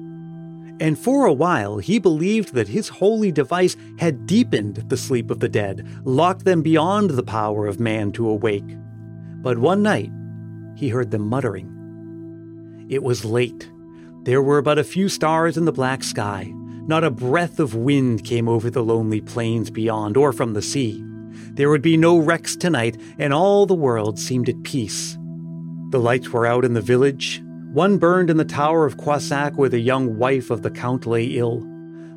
and 0.83 0.99
for 0.99 1.27
a 1.27 1.33
while 1.33 1.79
he 1.79 2.01
believed 2.01 2.55
that 2.55 2.67
his 2.67 2.89
holy 2.89 3.31
device 3.31 3.77
had 4.01 4.27
deepened 4.27 4.83
the 4.89 4.97
sleep 4.97 5.31
of 5.31 5.39
the 5.39 5.49
dead, 5.49 5.87
locked 6.03 6.45
them 6.45 6.61
beyond 6.61 7.11
the 7.11 7.23
power 7.23 7.69
of 7.69 7.79
man 7.79 8.11
to 8.11 8.29
awake. 8.29 8.77
But 9.43 9.59
one 9.59 9.85
night 9.85 10.11
he 10.75 10.89
heard 10.89 11.13
them 11.13 11.29
muttering. 11.29 11.69
It 12.89 13.05
was 13.05 13.25
late. 13.25 13.71
There 14.25 14.43
were 14.43 14.61
but 14.61 14.77
a 14.77 14.83
few 14.83 15.09
stars 15.09 15.57
in 15.57 15.67
the 15.67 15.73
black 15.73 16.03
sky. 16.03 16.53
Not 16.89 17.05
a 17.05 17.13
breath 17.13 17.61
of 17.61 17.77
wind 17.77 18.25
came 18.25 18.49
over 18.49 18.69
the 18.69 18.83
lonely 18.83 19.21
plains 19.21 19.71
beyond 19.71 20.17
or 20.17 20.33
from 20.33 20.53
the 20.53 20.63
sea. 20.63 21.01
There 21.53 21.71
would 21.71 21.83
be 21.83 21.97
no 21.97 22.19
wrecks 22.19 22.57
tonight, 22.57 23.01
and 23.21 23.33
all 23.33 23.67
the 23.67 23.75
world 23.75 24.19
seemed 24.19 24.49
at 24.49 24.65
peace. 24.65 25.17
The 25.91 26.01
lights 26.01 26.31
were 26.31 26.45
out 26.45 26.65
in 26.65 26.75
the 26.75 26.81
village, 26.81 27.41
one 27.73 27.97
burned 27.97 28.29
in 28.29 28.37
the 28.37 28.45
tower 28.45 28.85
of 28.85 28.99
Croissac 28.99 29.57
where 29.57 29.71
the 29.71 29.81
young 29.81 30.19
wife 30.19 30.51
of 30.51 30.61
the 30.61 30.71
Count 30.71 31.07
lay 31.07 31.25
ill. 31.25 31.67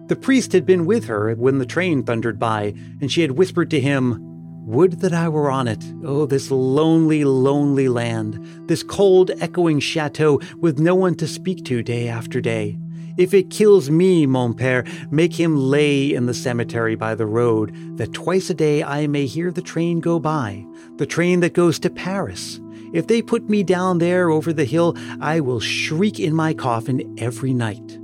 The 0.07 0.15
priest 0.17 0.51
had 0.51 0.65
been 0.65 0.85
with 0.85 1.05
her 1.05 1.33
when 1.35 1.59
the 1.59 1.65
train 1.65 2.03
thundered 2.03 2.37
by, 2.37 2.73
and 2.99 3.09
she 3.09 3.21
had 3.21 3.31
whispered 3.31 3.69
to 3.71 3.79
him, 3.79 4.19
Would 4.67 4.99
that 4.99 5.13
I 5.13 5.29
were 5.29 5.49
on 5.49 5.69
it. 5.69 5.83
Oh, 6.03 6.25
this 6.25 6.51
lonely, 6.51 7.23
lonely 7.23 7.87
land, 7.87 8.67
this 8.67 8.83
cold, 8.83 9.31
echoing 9.39 9.79
chateau 9.79 10.41
with 10.59 10.77
no 10.77 10.93
one 10.93 11.15
to 11.15 11.27
speak 11.27 11.63
to 11.65 11.81
day 11.81 12.09
after 12.09 12.41
day. 12.41 12.77
If 13.17 13.33
it 13.33 13.49
kills 13.49 13.89
me, 13.89 14.25
mon 14.25 14.55
père, 14.55 14.85
make 15.09 15.39
him 15.39 15.55
lay 15.55 16.13
in 16.13 16.25
the 16.25 16.33
cemetery 16.33 16.95
by 16.95 17.15
the 17.15 17.25
road, 17.25 17.73
that 17.97 18.11
twice 18.11 18.49
a 18.49 18.53
day 18.53 18.83
I 18.83 19.07
may 19.07 19.25
hear 19.25 19.51
the 19.51 19.61
train 19.61 20.01
go 20.01 20.19
by, 20.19 20.65
the 20.97 21.05
train 21.05 21.39
that 21.39 21.53
goes 21.53 21.79
to 21.79 21.89
Paris. 21.89 22.59
If 22.95 23.07
they 23.07 23.21
put 23.21 23.49
me 23.49 23.61
down 23.61 23.97
there 23.97 24.29
over 24.29 24.53
the 24.53 24.63
hill, 24.63 24.95
I 25.19 25.41
will 25.41 25.59
shriek 25.59 26.17
in 26.17 26.33
my 26.33 26.53
coffin 26.53 27.13
every 27.17 27.53
night. 27.53 27.99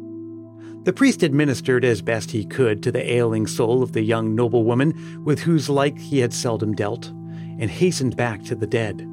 The 0.83 0.91
priest 0.91 1.23
administered 1.23 1.85
as 1.85 2.01
best 2.01 2.31
he 2.31 2.43
could 2.43 2.83
to 2.83 2.91
the 2.91 3.09
ailing 3.09 3.47
soul 3.47 3.83
of 3.83 3.93
the 3.93 4.01
young 4.01 4.35
noblewoman 4.35 5.23
with 5.23 5.39
whose 5.39 5.69
like 5.69 5.97
he 5.97 6.19
had 6.19 6.33
seldom 6.33 6.73
dealt, 6.73 7.07
and 7.07 7.71
hastened 7.71 8.17
back 8.17 8.43
to 8.43 8.53
the 8.53 8.67
dead. 8.67 9.07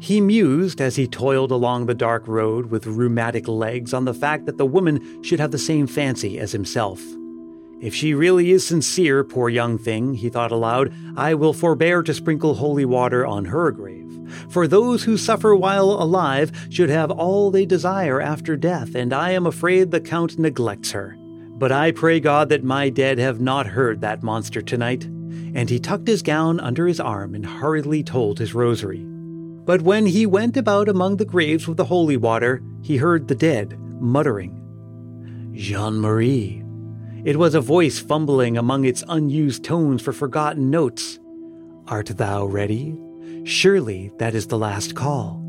He 0.00 0.20
mused 0.20 0.80
as 0.80 0.96
he 0.96 1.06
toiled 1.06 1.52
along 1.52 1.86
the 1.86 1.94
dark 1.94 2.26
road 2.26 2.66
with 2.66 2.88
rheumatic 2.88 3.46
legs 3.46 3.94
on 3.94 4.06
the 4.06 4.14
fact 4.14 4.46
that 4.46 4.58
the 4.58 4.66
woman 4.66 5.22
should 5.22 5.38
have 5.38 5.52
the 5.52 5.58
same 5.58 5.86
fancy 5.86 6.40
as 6.40 6.50
himself. 6.50 7.00
If 7.80 7.94
she 7.94 8.14
really 8.14 8.50
is 8.50 8.66
sincere, 8.66 9.22
poor 9.22 9.48
young 9.48 9.78
thing, 9.78 10.14
he 10.14 10.28
thought 10.28 10.50
aloud, 10.50 10.92
I 11.16 11.34
will 11.34 11.52
forbear 11.52 12.02
to 12.02 12.14
sprinkle 12.14 12.54
holy 12.54 12.84
water 12.84 13.24
on 13.24 13.44
her 13.44 13.70
grave. 13.70 13.99
For 14.48 14.66
those 14.66 15.04
who 15.04 15.16
suffer 15.16 15.54
while 15.54 15.90
alive 15.90 16.52
should 16.70 16.90
have 16.90 17.10
all 17.10 17.50
they 17.50 17.66
desire 17.66 18.20
after 18.20 18.56
death, 18.56 18.94
and 18.94 19.12
I 19.12 19.30
am 19.30 19.46
afraid 19.46 19.90
the 19.90 20.00
Count 20.00 20.38
neglects 20.38 20.92
her. 20.92 21.16
But 21.18 21.72
I 21.72 21.92
pray 21.92 22.20
God 22.20 22.48
that 22.48 22.64
my 22.64 22.88
dead 22.88 23.18
have 23.18 23.40
not 23.40 23.66
heard 23.66 24.00
that 24.00 24.22
monster 24.22 24.62
tonight. 24.62 25.04
And 25.04 25.68
he 25.68 25.78
tucked 25.78 26.08
his 26.08 26.22
gown 26.22 26.60
under 26.60 26.86
his 26.86 27.00
arm 27.00 27.34
and 27.34 27.44
hurriedly 27.44 28.02
told 28.02 28.38
his 28.38 28.54
rosary. 28.54 29.04
But 29.04 29.82
when 29.82 30.06
he 30.06 30.26
went 30.26 30.56
about 30.56 30.88
among 30.88 31.16
the 31.16 31.24
graves 31.24 31.68
with 31.68 31.76
the 31.76 31.84
holy 31.84 32.16
water, 32.16 32.62
he 32.82 32.96
heard 32.96 33.28
the 33.28 33.34
dead 33.34 33.78
muttering, 34.00 34.56
Jean 35.54 36.00
Marie, 36.00 36.60
it 37.22 37.36
was 37.36 37.54
a 37.54 37.60
voice 37.60 37.98
fumbling 37.98 38.56
among 38.56 38.86
its 38.86 39.04
unused 39.06 39.62
tones 39.62 40.00
for 40.00 40.12
forgotten 40.12 40.70
notes. 40.70 41.18
Art 41.86 42.06
thou 42.06 42.46
ready? 42.46 42.98
Surely 43.44 44.12
that 44.18 44.34
is 44.34 44.46
the 44.46 44.58
last 44.58 44.94
call. 44.94 45.40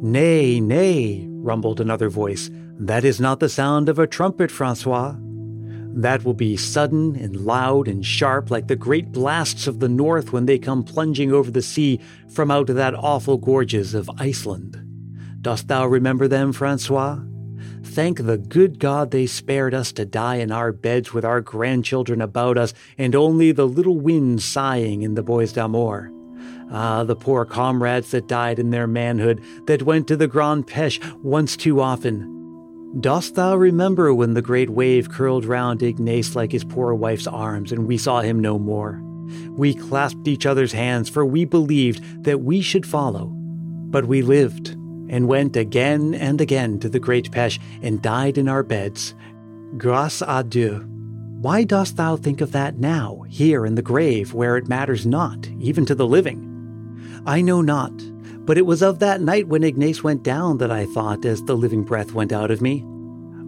Nay, 0.00 0.60
nay, 0.60 1.26
rumbled 1.28 1.80
another 1.80 2.08
voice. 2.08 2.50
That 2.78 3.04
is 3.04 3.20
not 3.20 3.40
the 3.40 3.48
sound 3.48 3.88
of 3.88 3.98
a 3.98 4.06
trumpet, 4.06 4.50
Francois. 4.50 5.14
That 5.96 6.24
will 6.24 6.34
be 6.34 6.56
sudden 6.56 7.14
and 7.16 7.36
loud 7.36 7.86
and 7.88 8.04
sharp 8.04 8.50
like 8.50 8.66
the 8.66 8.76
great 8.76 9.12
blasts 9.12 9.66
of 9.66 9.80
the 9.80 9.88
north 9.88 10.32
when 10.32 10.46
they 10.46 10.58
come 10.58 10.82
plunging 10.82 11.32
over 11.32 11.50
the 11.50 11.62
sea 11.62 12.00
from 12.28 12.50
out 12.50 12.68
of 12.68 12.76
that 12.76 12.94
awful 12.94 13.38
gorges 13.38 13.94
of 13.94 14.10
Iceland. 14.18 14.80
Dost 15.40 15.68
thou 15.68 15.86
remember 15.86 16.26
them, 16.26 16.52
Francois? 16.52 17.20
Thank 17.84 18.24
the 18.24 18.38
good 18.38 18.78
God 18.78 19.10
they 19.10 19.26
spared 19.26 19.74
us 19.74 19.92
to 19.92 20.04
die 20.04 20.36
in 20.36 20.50
our 20.50 20.72
beds 20.72 21.12
with 21.12 21.24
our 21.24 21.40
grandchildren 21.40 22.20
about 22.20 22.58
us 22.58 22.74
and 22.98 23.14
only 23.14 23.52
the 23.52 23.68
little 23.68 24.00
wind 24.00 24.42
sighing 24.42 25.02
in 25.02 25.14
the 25.14 25.22
Bois 25.22 25.46
d'Amour. 25.46 26.13
Ah, 26.70 27.04
the 27.04 27.16
poor 27.16 27.44
comrades 27.44 28.10
that 28.10 28.26
died 28.26 28.58
in 28.58 28.70
their 28.70 28.86
manhood, 28.86 29.42
that 29.66 29.82
went 29.82 30.08
to 30.08 30.16
the 30.16 30.26
Grand 30.26 30.66
Pêche 30.66 31.00
once 31.22 31.56
too 31.56 31.80
often. 31.80 32.30
Dost 33.00 33.34
thou 33.34 33.56
remember 33.56 34.14
when 34.14 34.34
the 34.34 34.42
great 34.42 34.70
wave 34.70 35.10
curled 35.10 35.44
round 35.44 35.82
Ignace 35.82 36.36
like 36.36 36.52
his 36.52 36.64
poor 36.64 36.94
wife's 36.94 37.26
arms, 37.26 37.72
and 37.72 37.86
we 37.86 37.98
saw 37.98 38.20
him 38.20 38.38
no 38.38 38.58
more? 38.58 39.02
We 39.50 39.74
clasped 39.74 40.28
each 40.28 40.46
other's 40.46 40.72
hands, 40.72 41.08
for 41.08 41.26
we 41.26 41.44
believed 41.44 42.24
that 42.24 42.42
we 42.42 42.60
should 42.60 42.86
follow. 42.86 43.32
But 43.90 44.06
we 44.06 44.22
lived, 44.22 44.70
and 45.08 45.28
went 45.28 45.56
again 45.56 46.14
and 46.14 46.40
again 46.40 46.78
to 46.80 46.88
the 46.88 47.00
great 47.00 47.30
Pêche 47.30 47.58
and 47.82 48.00
died 48.00 48.38
in 48.38 48.48
our 48.48 48.62
beds. 48.62 49.14
Grâce 49.76 50.24
à 50.26 50.48
Dieu. 50.48 50.84
Why 51.40 51.64
dost 51.64 51.96
thou 51.96 52.16
think 52.16 52.40
of 52.40 52.52
that 52.52 52.78
now, 52.78 53.24
here 53.28 53.66
in 53.66 53.74
the 53.74 53.82
grave, 53.82 54.32
where 54.32 54.56
it 54.56 54.68
matters 54.68 55.04
not, 55.04 55.48
even 55.58 55.84
to 55.86 55.94
the 55.94 56.06
living? 56.06 56.53
I 57.26 57.40
know 57.40 57.60
not, 57.60 57.92
but 58.44 58.58
it 58.58 58.66
was 58.66 58.82
of 58.82 58.98
that 58.98 59.20
night 59.20 59.48
when 59.48 59.64
Ignace 59.64 60.04
went 60.04 60.22
down 60.22 60.58
that 60.58 60.70
I 60.70 60.86
thought 60.86 61.24
as 61.24 61.42
the 61.42 61.56
living 61.56 61.82
breath 61.82 62.12
went 62.12 62.32
out 62.32 62.50
of 62.50 62.60
me. 62.60 62.84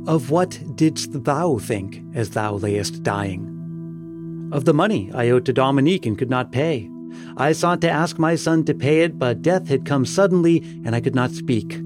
Of 0.07 0.31
what 0.31 0.77
didst 0.77 1.25
thou 1.25 1.59
think 1.59 2.03
as 2.15 2.31
thou 2.31 2.55
layest 2.55 3.03
dying? 3.03 4.51
Of 4.53 4.65
the 4.65 4.75
money 4.75 5.11
I 5.15 5.31
owed 5.31 5.45
to 5.47 5.53
Dominique 5.53 6.07
and 6.07 6.17
could 6.17 6.31
not 6.31 6.53
pay 6.53 6.89
I 7.37 7.53
sought 7.53 7.81
to 7.83 7.91
ask 7.91 8.19
my 8.19 8.35
son 8.35 8.65
to 8.65 8.75
pay 8.75 9.03
it, 9.03 9.19
but 9.19 9.43
death 9.43 9.69
had 9.69 9.85
come 9.85 10.07
suddenly, 10.07 10.59
and 10.85 10.95
I 10.95 11.01
could 11.01 11.15
not 11.15 11.31
speak. 11.33 11.81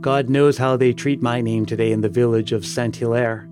God 0.00 0.28
knows 0.28 0.58
how 0.58 0.76
they 0.76 0.92
treat 0.92 1.22
my 1.22 1.40
name 1.40 1.66
today 1.66 1.92
in 1.92 2.00
the 2.00 2.08
village 2.08 2.52
of 2.52 2.66
Saint 2.66 2.96
Hilaire. 2.96 3.48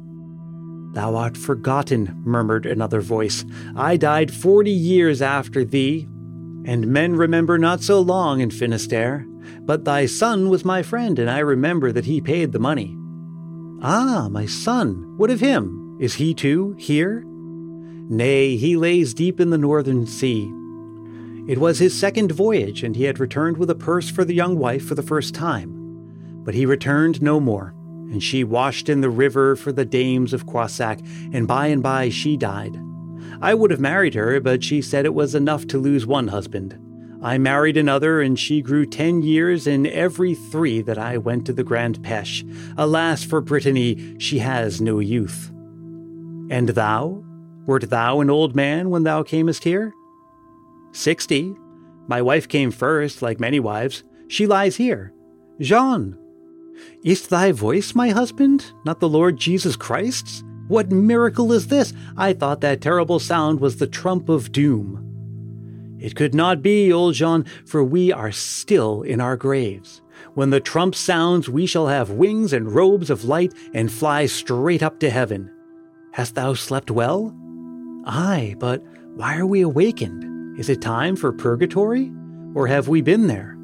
Thou 0.92 1.14
art 1.14 1.36
forgotten, 1.36 2.20
murmured 2.24 2.66
another 2.66 3.00
voice. 3.00 3.44
I 3.76 3.96
died 3.96 4.32
forty 4.32 4.72
years 4.72 5.22
after 5.22 5.64
thee, 5.64 6.08
and 6.64 6.86
men 6.86 7.14
remember 7.14 7.58
not 7.58 7.82
so 7.82 8.00
long 8.00 8.40
in 8.40 8.50
Finisterre. 8.50 9.26
But 9.60 9.84
thy 9.84 10.06
son 10.06 10.48
was 10.48 10.64
my 10.64 10.82
friend, 10.82 11.18
and 11.18 11.30
I 11.30 11.38
remember 11.38 11.92
that 11.92 12.04
he 12.04 12.20
paid 12.20 12.52
the 12.52 12.58
money. 12.58 12.96
Ah, 13.82 14.28
my 14.30 14.46
son, 14.46 15.14
what 15.16 15.30
of 15.30 15.40
him? 15.40 15.96
Is 16.00 16.14
he 16.14 16.34
too 16.34 16.74
here? 16.78 17.24
Nay, 17.26 18.56
he 18.56 18.76
lays 18.76 19.14
deep 19.14 19.40
in 19.40 19.50
the 19.50 19.58
northern 19.58 20.06
sea, 20.06 20.52
it 21.50 21.58
was 21.58 21.80
his 21.80 21.98
second 21.98 22.30
voyage, 22.30 22.84
and 22.84 22.94
he 22.94 23.02
had 23.02 23.18
returned 23.18 23.56
with 23.56 23.70
a 23.70 23.74
purse 23.74 24.08
for 24.08 24.24
the 24.24 24.34
young 24.34 24.56
wife 24.56 24.84
for 24.84 24.94
the 24.94 25.02
first 25.02 25.34
time. 25.34 25.72
But 26.44 26.54
he 26.54 26.64
returned 26.64 27.20
no 27.20 27.40
more, 27.40 27.74
and 28.12 28.22
she 28.22 28.44
washed 28.44 28.88
in 28.88 29.00
the 29.00 29.10
river 29.10 29.56
for 29.56 29.72
the 29.72 29.84
dames 29.84 30.32
of 30.32 30.46
Croissac, 30.46 31.00
and 31.32 31.48
by 31.48 31.66
and 31.66 31.82
by 31.82 32.08
she 32.08 32.36
died. 32.36 32.78
I 33.40 33.54
would 33.54 33.70
have 33.70 33.80
married 33.80 34.14
her, 34.14 34.38
but 34.40 34.62
she 34.62 34.82
said 34.82 35.04
it 35.04 35.14
was 35.14 35.34
enough 35.34 35.66
to 35.68 35.78
lose 35.78 36.06
one 36.06 36.28
husband. 36.28 36.78
I 37.22 37.38
married 37.38 37.76
another, 37.76 38.20
and 38.20 38.38
she 38.38 38.62
grew 38.62 38.86
ten 38.86 39.22
years 39.22 39.66
in 39.66 39.86
every 39.86 40.34
three 40.34 40.80
that 40.82 40.98
I 40.98 41.18
went 41.18 41.46
to 41.46 41.52
the 41.52 41.64
Grand 41.64 42.00
Pêche. 42.00 42.44
Alas, 42.78 43.24
for 43.24 43.40
Brittany, 43.40 44.18
she 44.18 44.38
has 44.38 44.80
no 44.80 44.98
youth. 44.98 45.50
And 46.50 46.70
thou? 46.70 47.24
Wert 47.66 47.90
thou 47.90 48.20
an 48.20 48.30
old 48.30 48.56
man 48.56 48.90
when 48.90 49.04
thou 49.04 49.22
camest 49.22 49.64
here? 49.64 49.92
Sixty. 50.92 51.54
My 52.08 52.22
wife 52.22 52.48
came 52.48 52.70
first, 52.70 53.22
like 53.22 53.38
many 53.38 53.60
wives. 53.60 54.02
She 54.28 54.46
lies 54.46 54.76
here. 54.76 55.12
Jean. 55.60 56.16
Is 57.04 57.28
thy 57.28 57.52
voice 57.52 57.94
my 57.94 58.10
husband, 58.10 58.72
not 58.84 59.00
the 59.00 59.08
Lord 59.08 59.36
Jesus 59.36 59.76
Christ's? 59.76 60.42
What 60.70 60.92
miracle 60.92 61.50
is 61.52 61.66
this? 61.66 61.92
I 62.16 62.32
thought 62.32 62.60
that 62.60 62.80
terrible 62.80 63.18
sound 63.18 63.58
was 63.58 63.78
the 63.78 63.88
trump 63.88 64.28
of 64.28 64.52
doom. 64.52 65.96
It 65.98 66.14
could 66.14 66.32
not 66.32 66.62
be, 66.62 66.92
old 66.92 67.14
Jean, 67.14 67.44
for 67.66 67.82
we 67.82 68.12
are 68.12 68.30
still 68.30 69.02
in 69.02 69.20
our 69.20 69.36
graves. 69.36 70.00
When 70.34 70.50
the 70.50 70.60
trump 70.60 70.94
sounds, 70.94 71.48
we 71.48 71.66
shall 71.66 71.88
have 71.88 72.10
wings 72.10 72.52
and 72.52 72.72
robes 72.72 73.10
of 73.10 73.24
light 73.24 73.52
and 73.74 73.90
fly 73.90 74.26
straight 74.26 74.80
up 74.80 75.00
to 75.00 75.10
heaven. 75.10 75.50
Hast 76.12 76.36
thou 76.36 76.54
slept 76.54 76.88
well? 76.88 77.34
Ay, 78.06 78.54
but 78.60 78.80
why 79.16 79.38
are 79.38 79.46
we 79.46 79.62
awakened? 79.62 80.56
Is 80.56 80.68
it 80.68 80.80
time 80.80 81.16
for 81.16 81.32
purgatory? 81.32 82.12
Or 82.54 82.68
have 82.68 82.86
we 82.86 83.00
been 83.00 83.26
there? 83.26 83.56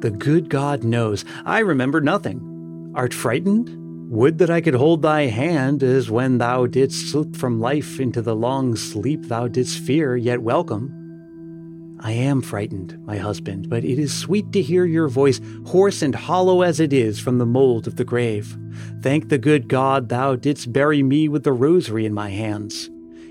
The 0.00 0.10
good 0.10 0.50
God 0.50 0.84
knows. 0.84 1.24
I 1.46 1.60
remember 1.60 2.02
nothing. 2.02 2.92
Art 2.94 3.14
frightened? 3.14 3.81
Would 4.12 4.36
that 4.40 4.50
I 4.50 4.60
could 4.60 4.74
hold 4.74 5.00
thy 5.00 5.22
hand 5.22 5.82
as 5.82 6.10
when 6.10 6.36
thou 6.36 6.66
didst 6.66 7.10
slip 7.10 7.34
from 7.34 7.60
life 7.60 7.98
into 7.98 8.20
the 8.20 8.36
long 8.36 8.76
sleep 8.76 9.22
thou 9.22 9.48
didst 9.48 9.78
fear, 9.78 10.18
yet 10.18 10.42
welcome. 10.42 11.96
I 11.98 12.12
am 12.12 12.42
frightened, 12.42 13.02
my 13.06 13.16
husband, 13.16 13.70
but 13.70 13.86
it 13.86 13.98
is 13.98 14.12
sweet 14.12 14.52
to 14.52 14.60
hear 14.60 14.84
your 14.84 15.08
voice, 15.08 15.40
hoarse 15.64 16.02
and 16.02 16.14
hollow 16.14 16.60
as 16.60 16.78
it 16.78 16.92
is 16.92 17.18
from 17.18 17.38
the 17.38 17.46
mold 17.46 17.86
of 17.86 17.96
the 17.96 18.04
grave. 18.04 18.54
Thank 19.00 19.30
the 19.30 19.38
good 19.38 19.66
God 19.66 20.10
thou 20.10 20.36
didst 20.36 20.74
bury 20.74 21.02
me 21.02 21.26
with 21.26 21.44
the 21.44 21.54
rosary 21.54 22.04
in 22.04 22.12
my 22.12 22.28
hands. 22.28 22.88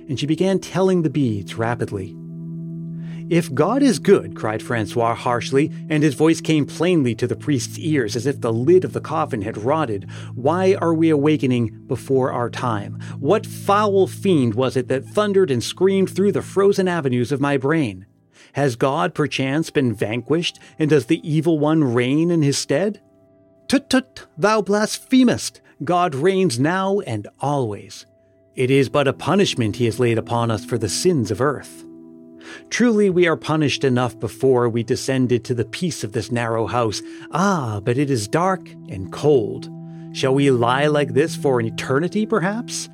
And 0.10 0.20
she 0.20 0.26
began 0.26 0.58
telling 0.58 1.04
the 1.04 1.12
beads 1.12 1.54
rapidly. 1.54 2.16
If 3.32 3.54
God 3.54 3.82
is 3.82 3.98
good, 3.98 4.36
cried 4.36 4.62
Francois 4.62 5.16
harshly, 5.16 5.72
and 5.88 6.04
his 6.04 6.16
voice 6.16 6.42
came 6.42 6.66
plainly 6.66 7.16
to 7.16 7.26
the 7.26 7.36
priest's 7.38 7.80
ears 7.80 8.18
as 8.18 8.26
if 8.26 8.42
the 8.42 8.52
lid 8.52 8.84
of 8.84 8.92
the 8.92 9.00
coffin 9.00 9.44
had 9.44 9.58
rotted, 9.58 10.06
why 10.36 10.76
are 10.82 10.94
we 10.94 11.10
awakening 11.10 11.86
before 11.88 12.34
our 12.34 12.50
time? 12.50 13.00
What 13.20 13.46
foul 13.46 14.06
fiend 14.06 14.56
was 14.56 14.76
it 14.76 14.90
that 14.90 15.06
thundered 15.06 15.50
and 15.50 15.64
screamed 15.64 16.14
through 16.14 16.34
the 16.34 16.42
frozen 16.42 16.90
avenues 16.90 17.32
of 17.32 17.40
my 17.40 17.56
brain? 17.56 18.06
Has 18.52 18.76
God 18.76 19.16
perchance 19.16 19.70
been 19.70 19.94
vanquished, 19.94 20.60
and 20.78 20.90
does 20.90 21.06
the 21.06 21.26
evil 21.26 21.58
one 21.58 21.86
reign 21.86 22.32
in 22.32 22.42
his 22.42 22.58
stead? 22.58 23.02
Tut 23.70 23.90
tut, 23.90 24.28
thou 24.38 24.62
blasphemest! 24.62 25.62
God 25.86 26.16
reigns 26.16 26.60
now 26.60 27.00
and 27.00 27.30
always. 27.40 28.06
It 28.56 28.70
is 28.70 28.90
but 28.90 29.08
a 29.08 29.14
punishment 29.14 29.78
he 29.78 29.86
has 29.86 30.02
laid 30.02 30.18
upon 30.18 30.52
us 30.52 30.66
for 30.66 30.78
the 30.78 30.90
sins 30.90 31.32
of 31.32 31.40
earth. 31.40 31.86
Truly, 32.70 33.10
we 33.10 33.28
are 33.28 33.38
punished 33.38 33.84
enough 33.84 34.20
before 34.20 34.70
we 34.70 34.84
descended 34.84 35.44
to 35.46 35.54
the 35.54 35.66
peace 35.66 36.04
of 36.04 36.14
this 36.14 36.32
narrow 36.32 36.68
house. 36.68 37.02
Ah, 37.32 37.80
but 37.84 37.98
it 37.98 38.10
is 38.10 38.28
dark 38.28 38.70
and 38.90 39.12
cold. 39.12 39.70
Shall 40.14 40.34
we 40.34 40.52
lie 40.52 40.88
like 40.88 41.14
this 41.14 41.36
for 41.36 41.60
an 41.60 41.66
eternity, 41.66 42.26
perhaps? 42.26 42.90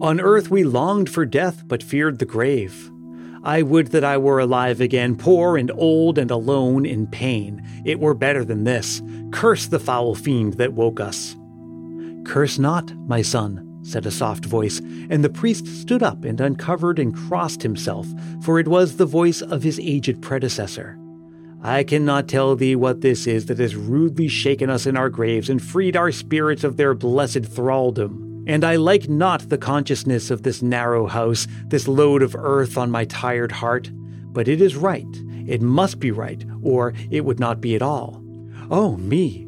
On 0.00 0.20
earth 0.20 0.50
we 0.50 0.62
longed 0.62 1.08
for 1.08 1.24
death, 1.24 1.66
but 1.66 1.82
feared 1.82 2.18
the 2.18 2.26
grave. 2.26 2.90
I 3.42 3.62
would 3.62 3.88
that 3.88 4.04
I 4.04 4.18
were 4.18 4.40
alive 4.40 4.80
again, 4.80 5.16
poor 5.16 5.56
and 5.56 5.70
old 5.70 6.18
and 6.18 6.30
alone 6.30 6.84
in 6.84 7.06
pain. 7.06 7.62
It 7.84 8.00
were 8.00 8.14
better 8.14 8.44
than 8.44 8.64
this. 8.64 9.00
Curse 9.30 9.68
the 9.68 9.78
foul 9.78 10.14
fiend 10.14 10.54
that 10.54 10.72
woke 10.72 11.00
us. 11.00 11.36
Curse 12.24 12.58
not, 12.58 12.92
my 13.06 13.22
son, 13.22 13.65
said 13.86 14.04
a 14.04 14.10
soft 14.10 14.44
voice, 14.44 14.80
and 15.10 15.22
the 15.22 15.30
priest 15.30 15.66
stood 15.66 16.02
up 16.02 16.24
and 16.24 16.40
uncovered 16.40 16.98
and 16.98 17.16
crossed 17.16 17.62
himself, 17.62 18.06
for 18.42 18.58
it 18.58 18.68
was 18.68 18.96
the 18.96 19.06
voice 19.06 19.40
of 19.40 19.62
his 19.62 19.78
aged 19.80 20.20
predecessor. 20.20 20.98
I 21.62 21.84
cannot 21.84 22.28
tell 22.28 22.54
thee 22.54 22.76
what 22.76 23.00
this 23.00 23.26
is 23.26 23.46
that 23.46 23.58
has 23.58 23.74
rudely 23.74 24.28
shaken 24.28 24.70
us 24.70 24.86
in 24.86 24.96
our 24.96 25.08
graves 25.08 25.48
and 25.48 25.62
freed 25.62 25.96
our 25.96 26.12
spirits 26.12 26.64
of 26.64 26.76
their 26.76 26.94
blessed 26.94 27.44
thraldom. 27.44 28.44
And 28.46 28.62
I 28.62 28.76
like 28.76 29.08
not 29.08 29.48
the 29.48 29.58
consciousness 29.58 30.30
of 30.30 30.42
this 30.42 30.62
narrow 30.62 31.06
house, 31.06 31.48
this 31.66 31.88
load 31.88 32.22
of 32.22 32.36
earth 32.36 32.78
on 32.78 32.90
my 32.90 33.04
tired 33.06 33.50
heart. 33.50 33.90
But 34.32 34.46
it 34.46 34.60
is 34.60 34.76
right, 34.76 35.06
it 35.46 35.62
must 35.62 35.98
be 35.98 36.10
right, 36.10 36.44
or 36.62 36.92
it 37.10 37.24
would 37.24 37.40
not 37.40 37.60
be 37.60 37.74
at 37.74 37.82
all. 37.82 38.22
Oh, 38.70 38.96
me! 38.98 39.45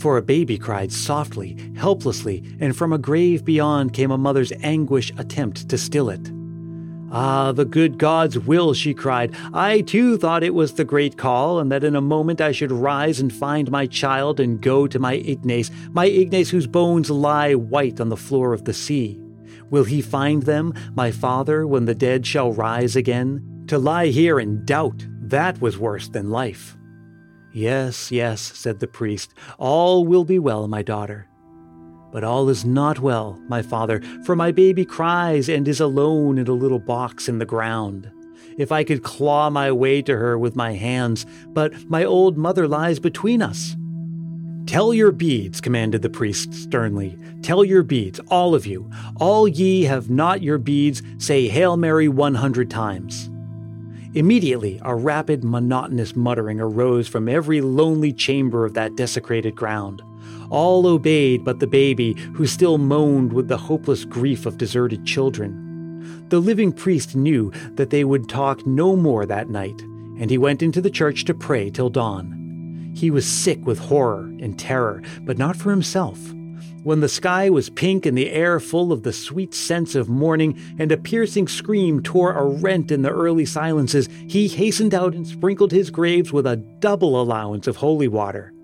For 0.00 0.16
a 0.16 0.22
baby 0.22 0.56
cried 0.56 0.92
softly, 0.92 1.58
helplessly, 1.76 2.42
and 2.58 2.74
from 2.74 2.90
a 2.90 2.98
grave 2.98 3.44
beyond 3.44 3.92
came 3.92 4.10
a 4.10 4.16
mother's 4.16 4.50
anguish 4.62 5.12
attempt 5.18 5.68
to 5.68 5.76
still 5.76 6.08
it. 6.08 6.32
Ah, 7.12 7.52
the 7.52 7.66
good 7.66 7.98
God's 7.98 8.38
will, 8.38 8.72
she 8.72 8.94
cried. 8.94 9.36
I 9.52 9.82
too 9.82 10.16
thought 10.16 10.42
it 10.42 10.54
was 10.54 10.72
the 10.72 10.86
great 10.86 11.18
call, 11.18 11.58
and 11.58 11.70
that 11.70 11.84
in 11.84 11.94
a 11.96 12.00
moment 12.00 12.40
I 12.40 12.50
should 12.50 12.72
rise 12.72 13.20
and 13.20 13.30
find 13.30 13.70
my 13.70 13.86
child 13.86 14.40
and 14.40 14.62
go 14.62 14.86
to 14.86 14.98
my 14.98 15.16
Ignace, 15.16 15.70
my 15.92 16.06
Ignace 16.06 16.48
whose 16.48 16.66
bones 16.66 17.10
lie 17.10 17.52
white 17.54 18.00
on 18.00 18.08
the 18.08 18.16
floor 18.16 18.54
of 18.54 18.64
the 18.64 18.72
sea. 18.72 19.20
Will 19.68 19.84
he 19.84 20.00
find 20.00 20.44
them, 20.44 20.72
my 20.94 21.10
father, 21.10 21.66
when 21.66 21.84
the 21.84 21.94
dead 21.94 22.26
shall 22.26 22.54
rise 22.54 22.96
again? 22.96 23.64
To 23.66 23.76
lie 23.76 24.06
here 24.06 24.40
in 24.40 24.64
doubt, 24.64 25.04
that 25.20 25.60
was 25.60 25.76
worse 25.76 26.08
than 26.08 26.30
life. 26.30 26.74
Yes, 27.52 28.12
yes, 28.12 28.40
said 28.40 28.78
the 28.78 28.86
priest, 28.86 29.34
all 29.58 30.04
will 30.04 30.24
be 30.24 30.38
well, 30.38 30.68
my 30.68 30.82
daughter. 30.82 31.26
But 32.12 32.24
all 32.24 32.48
is 32.48 32.64
not 32.64 33.00
well, 33.00 33.40
my 33.48 33.62
father, 33.62 34.00
for 34.24 34.36
my 34.36 34.52
baby 34.52 34.84
cries 34.84 35.48
and 35.48 35.66
is 35.66 35.80
alone 35.80 36.38
in 36.38 36.48
a 36.48 36.52
little 36.52 36.78
box 36.78 37.28
in 37.28 37.38
the 37.38 37.44
ground. 37.44 38.10
If 38.58 38.72
I 38.72 38.84
could 38.84 39.02
claw 39.02 39.48
my 39.48 39.72
way 39.72 40.02
to 40.02 40.16
her 40.16 40.38
with 40.38 40.54
my 40.56 40.72
hands, 40.72 41.24
but 41.48 41.72
my 41.88 42.04
old 42.04 42.36
mother 42.36 42.68
lies 42.68 42.98
between 42.98 43.42
us. 43.42 43.76
Tell 44.66 44.94
your 44.94 45.10
beads, 45.10 45.60
commanded 45.60 46.02
the 46.02 46.10
priest 46.10 46.54
sternly. 46.54 47.18
Tell 47.42 47.64
your 47.64 47.82
beads, 47.82 48.20
all 48.28 48.54
of 48.54 48.66
you. 48.66 48.88
All 49.16 49.48
ye 49.48 49.84
have 49.84 50.10
not 50.10 50.42
your 50.42 50.58
beads, 50.58 51.02
say 51.18 51.48
Hail 51.48 51.76
Mary 51.76 52.08
one 52.08 52.34
hundred 52.34 52.70
times. 52.70 53.30
Immediately, 54.12 54.80
a 54.82 54.92
rapid, 54.92 55.44
monotonous 55.44 56.16
muttering 56.16 56.60
arose 56.60 57.06
from 57.06 57.28
every 57.28 57.60
lonely 57.60 58.12
chamber 58.12 58.64
of 58.64 58.74
that 58.74 58.96
desecrated 58.96 59.54
ground. 59.54 60.02
All 60.50 60.84
obeyed 60.88 61.44
but 61.44 61.60
the 61.60 61.68
baby, 61.68 62.14
who 62.34 62.48
still 62.48 62.76
moaned 62.76 63.32
with 63.32 63.46
the 63.46 63.56
hopeless 63.56 64.04
grief 64.04 64.46
of 64.46 64.58
deserted 64.58 65.06
children. 65.06 66.26
The 66.28 66.40
living 66.40 66.72
priest 66.72 67.14
knew 67.14 67.52
that 67.74 67.90
they 67.90 68.02
would 68.02 68.28
talk 68.28 68.66
no 68.66 68.96
more 68.96 69.26
that 69.26 69.48
night, 69.48 69.80
and 70.18 70.28
he 70.28 70.38
went 70.38 70.60
into 70.60 70.80
the 70.80 70.90
church 70.90 71.24
to 71.26 71.34
pray 71.34 71.70
till 71.70 71.88
dawn. 71.88 72.92
He 72.96 73.12
was 73.12 73.24
sick 73.24 73.64
with 73.64 73.78
horror 73.78 74.24
and 74.40 74.58
terror, 74.58 75.02
but 75.22 75.38
not 75.38 75.54
for 75.54 75.70
himself. 75.70 76.18
When 76.82 77.00
the 77.00 77.10
sky 77.10 77.50
was 77.50 77.68
pink 77.68 78.06
and 78.06 78.16
the 78.16 78.30
air 78.30 78.58
full 78.58 78.90
of 78.90 79.02
the 79.02 79.12
sweet 79.12 79.52
scents 79.52 79.94
of 79.94 80.08
morning, 80.08 80.58
and 80.78 80.90
a 80.90 80.96
piercing 80.96 81.46
scream 81.46 82.02
tore 82.02 82.32
a 82.32 82.44
rent 82.44 82.90
in 82.90 83.02
the 83.02 83.10
early 83.10 83.44
silences, 83.44 84.08
he 84.26 84.48
hastened 84.48 84.94
out 84.94 85.14
and 85.14 85.26
sprinkled 85.26 85.72
his 85.72 85.90
graves 85.90 86.32
with 86.32 86.46
a 86.46 86.56
double 86.56 87.20
allowance 87.20 87.66
of 87.66 87.76
holy 87.76 88.08
water. 88.08 88.54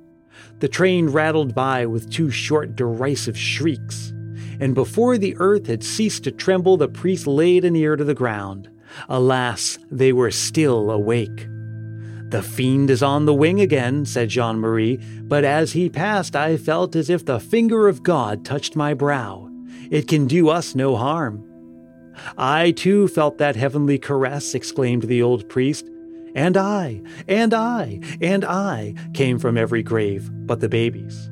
The 0.60 0.68
train 0.68 1.08
rattled 1.10 1.54
by 1.54 1.84
with 1.84 2.10
two 2.10 2.30
short, 2.30 2.74
derisive 2.74 3.36
shrieks, 3.36 4.14
and 4.60 4.74
before 4.74 5.18
the 5.18 5.36
earth 5.36 5.66
had 5.66 5.84
ceased 5.84 6.24
to 6.24 6.32
tremble, 6.32 6.78
the 6.78 6.88
priest 6.88 7.26
laid 7.26 7.66
an 7.66 7.76
ear 7.76 7.96
to 7.96 8.04
the 8.04 8.14
ground. 8.14 8.70
Alas, 9.10 9.78
they 9.90 10.14
were 10.14 10.30
still 10.30 10.90
awake. 10.90 11.46
The 12.28 12.42
fiend 12.42 12.90
is 12.90 13.02
on 13.02 13.24
the 13.24 13.34
wing 13.34 13.60
again, 13.60 14.04
said 14.04 14.30
Jean 14.30 14.58
Marie, 14.58 14.96
but 15.22 15.44
as 15.44 15.72
he 15.72 15.88
passed, 15.88 16.34
I 16.34 16.56
felt 16.56 16.96
as 16.96 17.08
if 17.08 17.24
the 17.24 17.38
finger 17.38 17.86
of 17.86 18.02
God 18.02 18.44
touched 18.44 18.74
my 18.74 18.94
brow. 18.94 19.48
It 19.90 20.08
can 20.08 20.26
do 20.26 20.48
us 20.48 20.74
no 20.74 20.96
harm. 20.96 21.44
I 22.36 22.72
too 22.72 23.06
felt 23.06 23.38
that 23.38 23.54
heavenly 23.54 23.98
caress, 23.98 24.54
exclaimed 24.54 25.04
the 25.04 25.22
old 25.22 25.48
priest. 25.48 25.88
And 26.34 26.56
I, 26.56 27.02
and 27.28 27.54
I, 27.54 28.00
and 28.20 28.44
I 28.44 28.94
came 29.14 29.38
from 29.38 29.56
every 29.56 29.82
grave 29.82 30.28
but 30.32 30.60
the 30.60 30.68
baby's. 30.68 31.30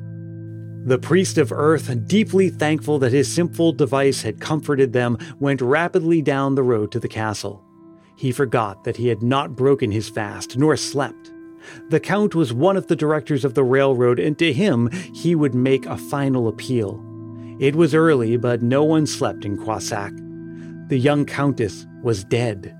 The 0.85 0.99
priest 0.99 1.37
of 1.37 1.51
earth, 1.51 2.07
deeply 2.07 2.49
thankful 2.49 2.99
that 2.99 3.11
his 3.11 3.31
simple 3.31 3.73
device 3.73 4.21
had 4.21 4.39
comforted 4.39 4.93
them, 4.93 5.17
went 5.39 5.59
rapidly 5.59 6.21
down 6.21 6.55
the 6.55 6.63
road 6.63 6.91
to 6.91 6.99
the 6.99 7.07
castle. 7.07 7.64
He 8.15 8.31
forgot 8.31 8.83
that 8.83 8.97
he 8.97 9.07
had 9.07 9.21
not 9.21 9.55
broken 9.55 9.91
his 9.91 10.09
fast, 10.09 10.57
nor 10.57 10.77
slept. 10.77 11.31
The 11.89 11.99
Count 11.99 12.35
was 12.35 12.53
one 12.53 12.77
of 12.77 12.87
the 12.87 12.95
directors 12.95 13.43
of 13.43 13.53
the 13.53 13.63
railroad, 13.63 14.19
and 14.19 14.37
to 14.39 14.53
him 14.53 14.89
he 15.13 15.35
would 15.35 15.55
make 15.55 15.85
a 15.85 15.97
final 15.97 16.47
appeal. 16.47 17.03
It 17.59 17.75
was 17.75 17.95
early, 17.95 18.37
but 18.37 18.61
no 18.61 18.83
one 18.83 19.07
slept 19.07 19.45
in 19.45 19.57
Croissac. 19.57 20.13
The 20.89 20.97
young 20.97 21.25
Countess 21.25 21.87
was 22.03 22.23
dead. 22.23 22.75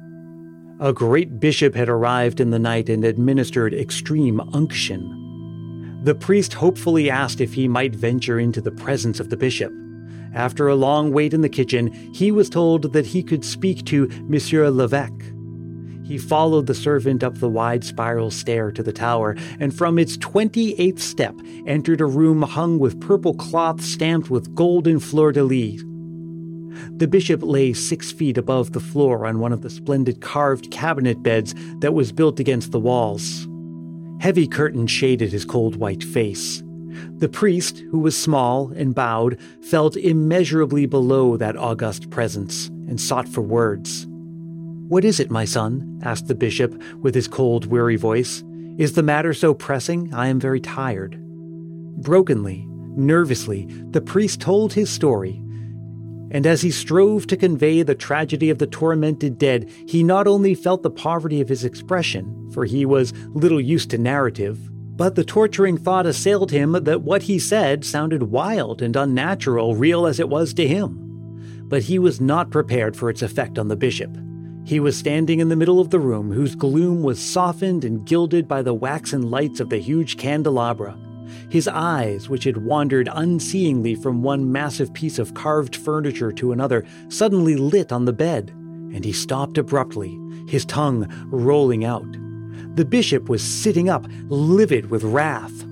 A 0.79 0.93
great 0.93 1.39
bishop 1.39 1.73
had 1.73 1.89
arrived 1.89 2.39
in 2.39 2.51
the 2.51 2.59
night 2.59 2.89
and 2.89 3.03
administered 3.03 3.73
extreme 3.73 4.41
unction. 4.53 6.01
The 6.03 6.15
priest 6.15 6.53
hopefully 6.53 7.09
asked 7.09 7.41
if 7.41 7.53
he 7.53 7.67
might 7.67 7.95
venture 7.95 8.39
into 8.39 8.61
the 8.61 8.71
presence 8.71 9.19
of 9.19 9.29
the 9.29 9.37
bishop. 9.37 9.73
After 10.35 10.67
a 10.67 10.75
long 10.75 11.11
wait 11.11 11.33
in 11.33 11.41
the 11.41 11.49
kitchen, 11.49 11.91
he 12.13 12.29
was 12.29 12.49
told 12.49 12.91
that 12.93 13.05
he 13.05 13.23
could 13.23 13.45
speak 13.45 13.85
to 13.85 14.07
Monsieur 14.27 14.69
l'Evêque. 14.69 15.31
He 16.05 16.17
followed 16.17 16.67
the 16.67 16.75
servant 16.75 17.23
up 17.23 17.39
the 17.39 17.49
wide 17.49 17.83
spiral 17.83 18.29
stair 18.29 18.69
to 18.73 18.83
the 18.83 18.93
tower, 18.93 19.35
and 19.59 19.73
from 19.73 19.97
its 19.97 20.17
twenty 20.17 20.79
eighth 20.79 21.01
step 21.01 21.35
entered 21.65 22.01
a 22.01 22.05
room 22.05 22.43
hung 22.43 22.77
with 22.77 23.01
purple 23.01 23.33
cloth 23.33 23.81
stamped 23.81 24.29
with 24.29 24.53
golden 24.53 24.99
fleur 24.99 25.31
de 25.31 25.43
lis. 25.43 25.81
The 26.97 27.07
bishop 27.07 27.41
lay 27.41 27.71
six 27.71 28.11
feet 28.11 28.37
above 28.37 28.73
the 28.73 28.81
floor 28.81 29.25
on 29.25 29.39
one 29.39 29.53
of 29.53 29.61
the 29.61 29.69
splendid 29.69 30.21
carved 30.21 30.69
cabinet 30.69 31.23
beds 31.23 31.55
that 31.79 31.93
was 31.93 32.11
built 32.11 32.39
against 32.41 32.73
the 32.73 32.79
walls. 32.79 33.47
Heavy 34.19 34.47
curtains 34.47 34.91
shaded 34.91 35.31
his 35.31 35.45
cold 35.45 35.77
white 35.77 36.03
face. 36.03 36.61
The 37.17 37.29
priest, 37.29 37.79
who 37.91 37.99
was 37.99 38.17
small 38.17 38.71
and 38.75 38.95
bowed, 38.95 39.39
felt 39.61 39.95
immeasurably 39.95 40.85
below 40.85 41.37
that 41.37 41.57
august 41.57 42.09
presence 42.09 42.67
and 42.67 42.99
sought 42.99 43.27
for 43.27 43.41
words. 43.41 44.05
What 44.87 45.05
is 45.05 45.19
it, 45.19 45.31
my 45.31 45.45
son? 45.45 45.99
asked 46.03 46.27
the 46.27 46.35
bishop 46.35 46.81
with 47.01 47.15
his 47.15 47.27
cold, 47.27 47.65
weary 47.65 47.95
voice. 47.95 48.43
Is 48.77 48.93
the 48.93 49.03
matter 49.03 49.33
so 49.33 49.53
pressing? 49.53 50.13
I 50.13 50.27
am 50.27 50.39
very 50.39 50.59
tired. 50.59 51.17
Brokenly, 51.97 52.65
nervously, 52.67 53.65
the 53.91 54.01
priest 54.01 54.41
told 54.41 54.73
his 54.73 54.89
story 54.89 55.41
and 56.35 56.45
as 56.45 56.61
he 56.61 56.69
strove 56.71 57.27
to 57.27 57.37
convey 57.37 57.81
the 57.81 57.95
tragedy 57.95 58.49
of 58.49 58.57
the 58.57 58.67
tormented 58.67 59.37
dead, 59.37 59.69
he 59.87 60.03
not 60.03 60.27
only 60.27 60.53
felt 60.53 60.83
the 60.83 60.89
poverty 60.89 61.39
of 61.39 61.47
his 61.47 61.63
expression, 61.63 62.51
for 62.51 62.65
he 62.65 62.85
was 62.85 63.13
little 63.29 63.61
used 63.61 63.91
to 63.91 63.97
narrative, 63.97 64.59
but 64.95 65.15
the 65.15 65.25
torturing 65.25 65.77
thought 65.77 66.05
assailed 66.05 66.51
him 66.51 66.71
that 66.71 67.01
what 67.01 67.23
he 67.23 67.37
said 67.37 67.83
sounded 67.83 68.23
wild 68.23 68.81
and 68.81 68.95
unnatural, 68.95 69.75
real 69.75 70.05
as 70.05 70.19
it 70.19 70.29
was 70.29 70.53
to 70.53 70.67
him. 70.67 71.01
But 71.67 71.83
he 71.83 71.99
was 71.99 72.21
not 72.21 72.49
prepared 72.49 72.95
for 72.95 73.09
its 73.09 73.21
effect 73.21 73.59
on 73.59 73.67
the 73.67 73.75
bishop. 73.75 74.15
He 74.65 74.79
was 74.79 74.97
standing 74.97 75.39
in 75.39 75.49
the 75.49 75.55
middle 75.55 75.79
of 75.79 75.89
the 75.89 75.99
room, 75.99 76.31
whose 76.31 76.55
gloom 76.55 77.03
was 77.03 77.19
softened 77.19 77.83
and 77.83 78.05
gilded 78.05 78.47
by 78.47 78.61
the 78.61 78.73
waxen 78.73 79.29
lights 79.29 79.59
of 79.59 79.69
the 79.69 79.77
huge 79.77 80.17
candelabra, 80.17 80.97
his 81.49 81.67
eyes, 81.67 82.29
which 82.29 82.45
had 82.45 82.65
wandered 82.65 83.07
unseeingly 83.07 84.01
from 84.01 84.23
one 84.23 84.51
massive 84.51 84.93
piece 84.93 85.19
of 85.19 85.33
carved 85.33 85.75
furniture 85.75 86.31
to 86.31 86.51
another, 86.51 86.85
suddenly 87.09 87.55
lit 87.55 87.91
on 87.91 88.05
the 88.05 88.13
bed, 88.13 88.49
and 88.49 89.03
he 89.03 89.11
stopped 89.11 89.57
abruptly, 89.57 90.17
his 90.47 90.65
tongue 90.65 91.07
rolling 91.27 91.83
out. 91.83 92.07
The 92.75 92.85
bishop 92.85 93.29
was 93.29 93.41
sitting 93.41 93.89
up, 93.89 94.05
livid 94.27 94.89
with 94.89 95.03
wrath. 95.03 95.63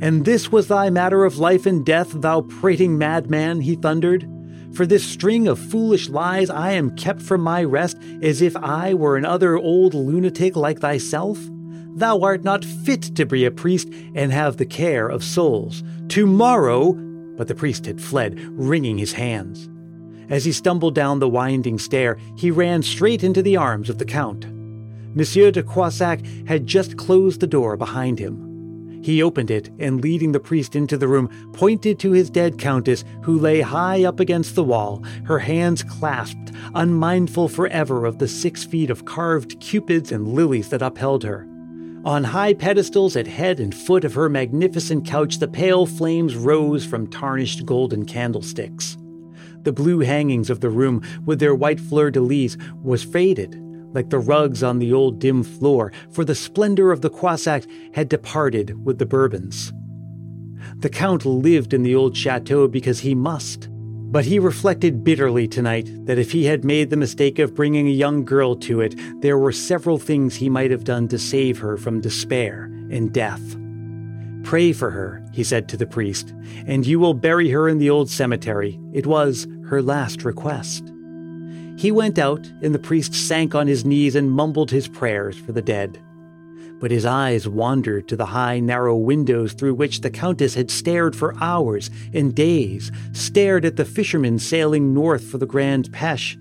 And 0.00 0.24
this 0.24 0.50
was 0.50 0.68
thy 0.68 0.90
matter 0.90 1.24
of 1.24 1.38
life 1.38 1.66
and 1.66 1.84
death, 1.84 2.12
thou 2.12 2.40
prating 2.42 2.98
madman, 2.98 3.60
he 3.60 3.76
thundered. 3.76 4.28
For 4.74 4.86
this 4.86 5.04
string 5.04 5.46
of 5.48 5.58
foolish 5.58 6.08
lies 6.08 6.50
I 6.50 6.72
am 6.72 6.96
kept 6.96 7.20
from 7.20 7.40
my 7.40 7.62
rest 7.62 7.98
as 8.22 8.40
if 8.40 8.56
I 8.56 8.94
were 8.94 9.16
another 9.16 9.56
old 9.56 9.92
lunatic 9.92 10.56
like 10.56 10.80
thyself? 10.80 11.38
Thou 11.94 12.20
art 12.20 12.42
not 12.42 12.64
fit 12.64 13.02
to 13.16 13.26
be 13.26 13.44
a 13.44 13.50
priest 13.50 13.88
and 14.14 14.32
have 14.32 14.56
the 14.56 14.66
care 14.66 15.08
of 15.08 15.22
souls. 15.22 15.84
Tomorrow. 16.08 16.94
But 17.36 17.48
the 17.48 17.54
priest 17.54 17.86
had 17.86 18.00
fled, 18.00 18.40
wringing 18.58 18.98
his 18.98 19.12
hands. 19.12 19.68
As 20.30 20.44
he 20.44 20.52
stumbled 20.52 20.94
down 20.94 21.18
the 21.18 21.28
winding 21.28 21.78
stair, 21.78 22.18
he 22.36 22.50
ran 22.50 22.82
straight 22.82 23.22
into 23.22 23.42
the 23.42 23.56
arms 23.56 23.90
of 23.90 23.98
the 23.98 24.04
Count. 24.04 24.46
Monsieur 25.14 25.50
de 25.50 25.62
Croissac 25.62 26.24
had 26.46 26.66
just 26.66 26.96
closed 26.96 27.40
the 27.40 27.46
door 27.46 27.76
behind 27.76 28.18
him. 28.18 29.00
He 29.02 29.22
opened 29.22 29.50
it 29.50 29.68
and, 29.80 30.00
leading 30.00 30.30
the 30.30 30.40
priest 30.40 30.76
into 30.76 30.96
the 30.96 31.08
room, 31.08 31.28
pointed 31.52 31.98
to 31.98 32.12
his 32.12 32.30
dead 32.30 32.56
countess, 32.56 33.04
who 33.22 33.38
lay 33.38 33.60
high 33.60 34.04
up 34.04 34.20
against 34.20 34.54
the 34.54 34.62
wall, 34.62 35.02
her 35.24 35.40
hands 35.40 35.82
clasped, 35.82 36.52
unmindful 36.74 37.48
forever 37.48 38.06
of 38.06 38.18
the 38.18 38.28
six 38.28 38.64
feet 38.64 38.90
of 38.90 39.04
carved 39.04 39.60
cupids 39.60 40.12
and 40.12 40.28
lilies 40.28 40.68
that 40.68 40.82
upheld 40.82 41.24
her. 41.24 41.48
On 42.04 42.24
high 42.24 42.54
pedestals 42.54 43.16
at 43.16 43.26
head 43.26 43.60
and 43.60 43.74
foot 43.74 44.04
of 44.04 44.14
her 44.14 44.28
magnificent 44.28 45.04
couch, 45.06 45.38
the 45.38 45.48
pale 45.48 45.84
flames 45.84 46.36
rose 46.36 46.84
from 46.84 47.08
tarnished 47.08 47.66
golden 47.66 48.04
candlesticks. 48.04 48.96
The 49.62 49.72
blue 49.72 50.00
hangings 50.00 50.48
of 50.48 50.60
the 50.60 50.70
room, 50.70 51.02
with 51.24 51.38
their 51.38 51.54
white 51.54 51.80
fleur 51.80 52.10
de 52.10 52.20
lis, 52.20 52.56
was 52.82 53.04
faded, 53.04 53.60
like 53.92 54.10
the 54.10 54.18
rugs 54.18 54.62
on 54.62 54.78
the 54.78 54.92
old 54.92 55.18
dim 55.18 55.42
floor, 55.42 55.92
for 56.10 56.24
the 56.24 56.34
splendor 56.34 56.92
of 56.92 57.00
the 57.00 57.10
Croissac 57.10 57.66
had 57.94 58.08
departed 58.08 58.84
with 58.84 58.98
the 58.98 59.06
Bourbons. 59.06 59.72
The 60.76 60.88
Count 60.88 61.24
lived 61.24 61.74
in 61.74 61.82
the 61.82 61.94
old 61.94 62.16
chateau 62.16 62.68
because 62.68 63.00
he 63.00 63.14
must. 63.14 63.68
But 63.70 64.26
he 64.26 64.38
reflected 64.38 65.04
bitterly 65.04 65.48
tonight 65.48 65.88
that 66.04 66.18
if 66.18 66.32
he 66.32 66.44
had 66.44 66.64
made 66.64 66.90
the 66.90 66.98
mistake 66.98 67.38
of 67.38 67.54
bringing 67.54 67.88
a 67.88 67.90
young 67.90 68.26
girl 68.26 68.54
to 68.56 68.82
it, 68.82 68.94
there 69.22 69.38
were 69.38 69.52
several 69.52 69.96
things 69.96 70.36
he 70.36 70.50
might 70.50 70.70
have 70.70 70.84
done 70.84 71.08
to 71.08 71.18
save 71.18 71.58
her 71.58 71.78
from 71.78 72.02
despair 72.02 72.64
and 72.90 73.12
death. 73.14 73.56
Pray 74.42 74.74
for 74.74 74.90
her, 74.90 75.24
he 75.32 75.42
said 75.42 75.66
to 75.68 75.78
the 75.78 75.86
priest, 75.86 76.34
and 76.66 76.86
you 76.86 77.00
will 77.00 77.14
bury 77.14 77.48
her 77.50 77.68
in 77.68 77.78
the 77.78 77.88
old 77.88 78.10
cemetery. 78.10 78.78
It 78.92 79.06
was 79.06 79.46
her 79.68 79.80
last 79.80 80.24
request. 80.24 80.91
He 81.82 81.90
went 81.90 82.16
out, 82.16 82.46
and 82.62 82.72
the 82.72 82.78
priest 82.78 83.12
sank 83.12 83.56
on 83.56 83.66
his 83.66 83.84
knees 83.84 84.14
and 84.14 84.30
mumbled 84.30 84.70
his 84.70 84.86
prayers 84.86 85.36
for 85.36 85.50
the 85.50 85.60
dead. 85.60 86.00
But 86.78 86.92
his 86.92 87.04
eyes 87.04 87.48
wandered 87.48 88.06
to 88.06 88.14
the 88.14 88.26
high, 88.26 88.60
narrow 88.60 88.96
windows 88.96 89.52
through 89.52 89.74
which 89.74 90.00
the 90.00 90.08
Countess 90.08 90.54
had 90.54 90.70
stared 90.70 91.16
for 91.16 91.34
hours 91.40 91.90
and 92.14 92.36
days, 92.36 92.92
stared 93.10 93.64
at 93.64 93.74
the 93.74 93.84
fishermen 93.84 94.38
sailing 94.38 94.94
north 94.94 95.24
for 95.24 95.38
the 95.38 95.44
Grand 95.44 95.90
Pêche, 95.90 96.36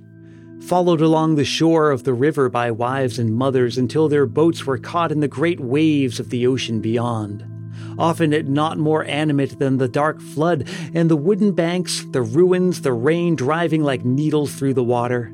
followed 0.64 1.02
along 1.02 1.34
the 1.34 1.44
shore 1.44 1.90
of 1.90 2.04
the 2.04 2.14
river 2.14 2.48
by 2.48 2.70
wives 2.70 3.18
and 3.18 3.34
mothers 3.34 3.80
until 3.80 4.08
their 4.08 4.28
boats 4.28 4.68
were 4.68 4.78
caught 4.78 5.12
in 5.12 5.22
the 5.22 5.28
great 5.28 5.60
waves 5.60 6.20
of 6.20 6.30
the 6.30 6.46
ocean 6.46 6.82
beyond 6.82 7.51
often 7.98 8.34
it 8.34 8.48
not 8.48 8.78
more 8.78 9.06
animate 9.06 9.60
than 9.60 9.78
the 9.78 9.88
dark 9.88 10.22
flood, 10.22 10.68
and 10.94 11.10
the 11.10 11.16
wooden 11.16 11.52
banks, 11.52 12.06
the 12.12 12.22
ruins, 12.22 12.82
the 12.82 12.94
rain 12.94 13.36
driving 13.36 13.84
like 13.84 14.06
needles 14.06 14.56
through 14.56 14.74
the 14.74 14.84
water. 14.84 15.34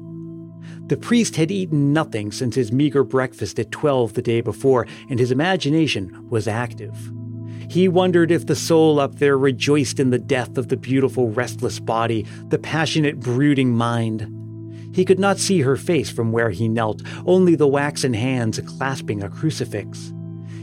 The 0.87 0.97
priest 0.97 1.35
had 1.35 1.51
eaten 1.51 1.91
nothing 1.91 2.31
since 2.31 2.55
his 2.55 2.71
meager 2.71 3.03
breakfast 3.03 3.59
at 3.59 3.71
twelve 3.71 4.13
the 4.13 4.21
day 4.21 4.41
before, 4.41 4.87
and 5.09 5.19
his 5.19 5.31
imagination 5.31 6.29
was 6.29 6.47
active. 6.47 6.95
He 7.69 7.89
wondered 7.89 8.31
if 8.31 8.45
the 8.45 8.55
soul 8.55 8.99
up 8.99 9.15
there 9.15 9.37
rejoiced 9.37 9.99
in 9.99 10.09
the 10.09 10.19
death 10.19 10.57
of 10.57 10.69
the 10.69 10.77
beautiful, 10.77 11.29
restless 11.29 11.79
body, 11.79 12.25
the 12.47 12.57
passionate, 12.57 13.19
brooding 13.19 13.71
mind. 13.71 14.33
He 14.95 15.03
could 15.03 15.19
not 15.19 15.37
see 15.37 15.61
her 15.61 15.75
face 15.75 16.09
from 16.09 16.31
where 16.31 16.49
he 16.49 16.69
knelt, 16.69 17.01
only 17.25 17.55
the 17.55 17.67
waxen 17.67 18.13
hands 18.13 18.59
clasping 18.59 19.21
a 19.21 19.29
crucifix. 19.29 20.13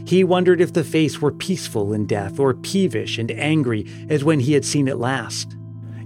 He 0.05 0.23
wondered 0.23 0.61
if 0.61 0.73
the 0.73 0.83
face 0.83 1.19
were 1.19 1.31
peaceful 1.31 1.91
in 1.91 2.05
death 2.05 2.39
or 2.39 2.53
peevish 2.53 3.17
and 3.17 3.31
angry 3.31 3.87
as 4.07 4.23
when 4.23 4.39
he 4.39 4.53
had 4.53 4.63
seen 4.63 4.87
it 4.87 4.97
last. 4.97 5.55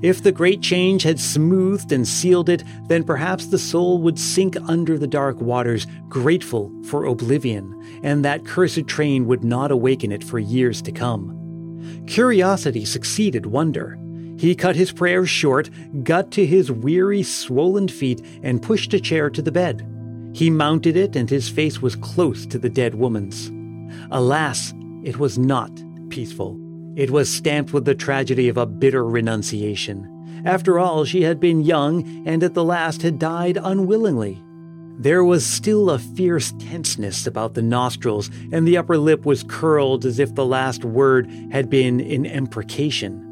If 0.01 0.23
the 0.23 0.31
great 0.31 0.61
change 0.61 1.03
had 1.03 1.19
smoothed 1.19 1.91
and 1.91 2.07
sealed 2.07 2.47
it, 2.47 2.63
then 2.87 3.03
perhaps 3.03 3.47
the 3.47 3.59
soul 3.59 4.01
would 4.01 4.17
sink 4.17 4.55
under 4.69 4.97
the 4.97 5.07
dark 5.07 5.41
waters, 5.41 5.85
grateful 6.07 6.71
for 6.85 7.03
oblivion, 7.03 7.99
and 8.01 8.23
that 8.23 8.45
cursed 8.45 8.87
train 8.87 9.27
would 9.27 9.43
not 9.43 9.71
awaken 9.71 10.13
it 10.13 10.23
for 10.23 10.39
years 10.39 10.81
to 10.83 10.93
come. 10.93 11.35
Curiosity 12.07 12.85
succeeded 12.85 13.45
wonder. 13.45 13.99
He 14.37 14.55
cut 14.55 14.77
his 14.77 14.93
prayers 14.93 15.29
short, 15.29 15.69
got 16.03 16.31
to 16.31 16.45
his 16.45 16.71
weary, 16.71 17.23
swollen 17.23 17.89
feet, 17.89 18.25
and 18.41 18.61
pushed 18.61 18.93
a 18.93 19.01
chair 19.01 19.29
to 19.29 19.41
the 19.41 19.51
bed. 19.51 19.85
He 20.31 20.49
mounted 20.49 20.95
it, 20.95 21.17
and 21.17 21.29
his 21.29 21.49
face 21.49 21.81
was 21.81 21.97
close 21.97 22.45
to 22.45 22.57
the 22.57 22.69
dead 22.69 22.95
woman's. 22.95 23.51
Alas, 24.11 24.73
it 25.03 25.17
was 25.17 25.37
not 25.37 25.71
peaceful. 26.09 26.59
It 26.95 27.11
was 27.11 27.29
stamped 27.29 27.73
with 27.73 27.85
the 27.85 27.93
tragedy 27.93 28.49
of 28.49 28.57
a 28.57 28.65
bitter 28.65 29.05
renunciation. 29.05 30.43
After 30.45 30.79
all, 30.79 31.05
she 31.05 31.21
had 31.21 31.39
been 31.39 31.61
young 31.61 32.27
and 32.27 32.43
at 32.43 32.55
the 32.55 32.63
last 32.63 33.03
had 33.03 33.19
died 33.19 33.59
unwillingly. 33.61 34.41
There 34.97 35.23
was 35.23 35.45
still 35.45 35.91
a 35.91 35.99
fierce 35.99 36.53
tenseness 36.59 37.27
about 37.27 37.53
the 37.53 37.61
nostrils, 37.61 38.29
and 38.51 38.67
the 38.67 38.77
upper 38.77 38.97
lip 38.97 39.25
was 39.25 39.43
curled 39.43 40.05
as 40.05 40.19
if 40.19 40.35
the 40.35 40.45
last 40.45 40.83
word 40.83 41.29
had 41.51 41.69
been 41.69 42.01
an 42.01 42.25
imprecation. 42.25 43.28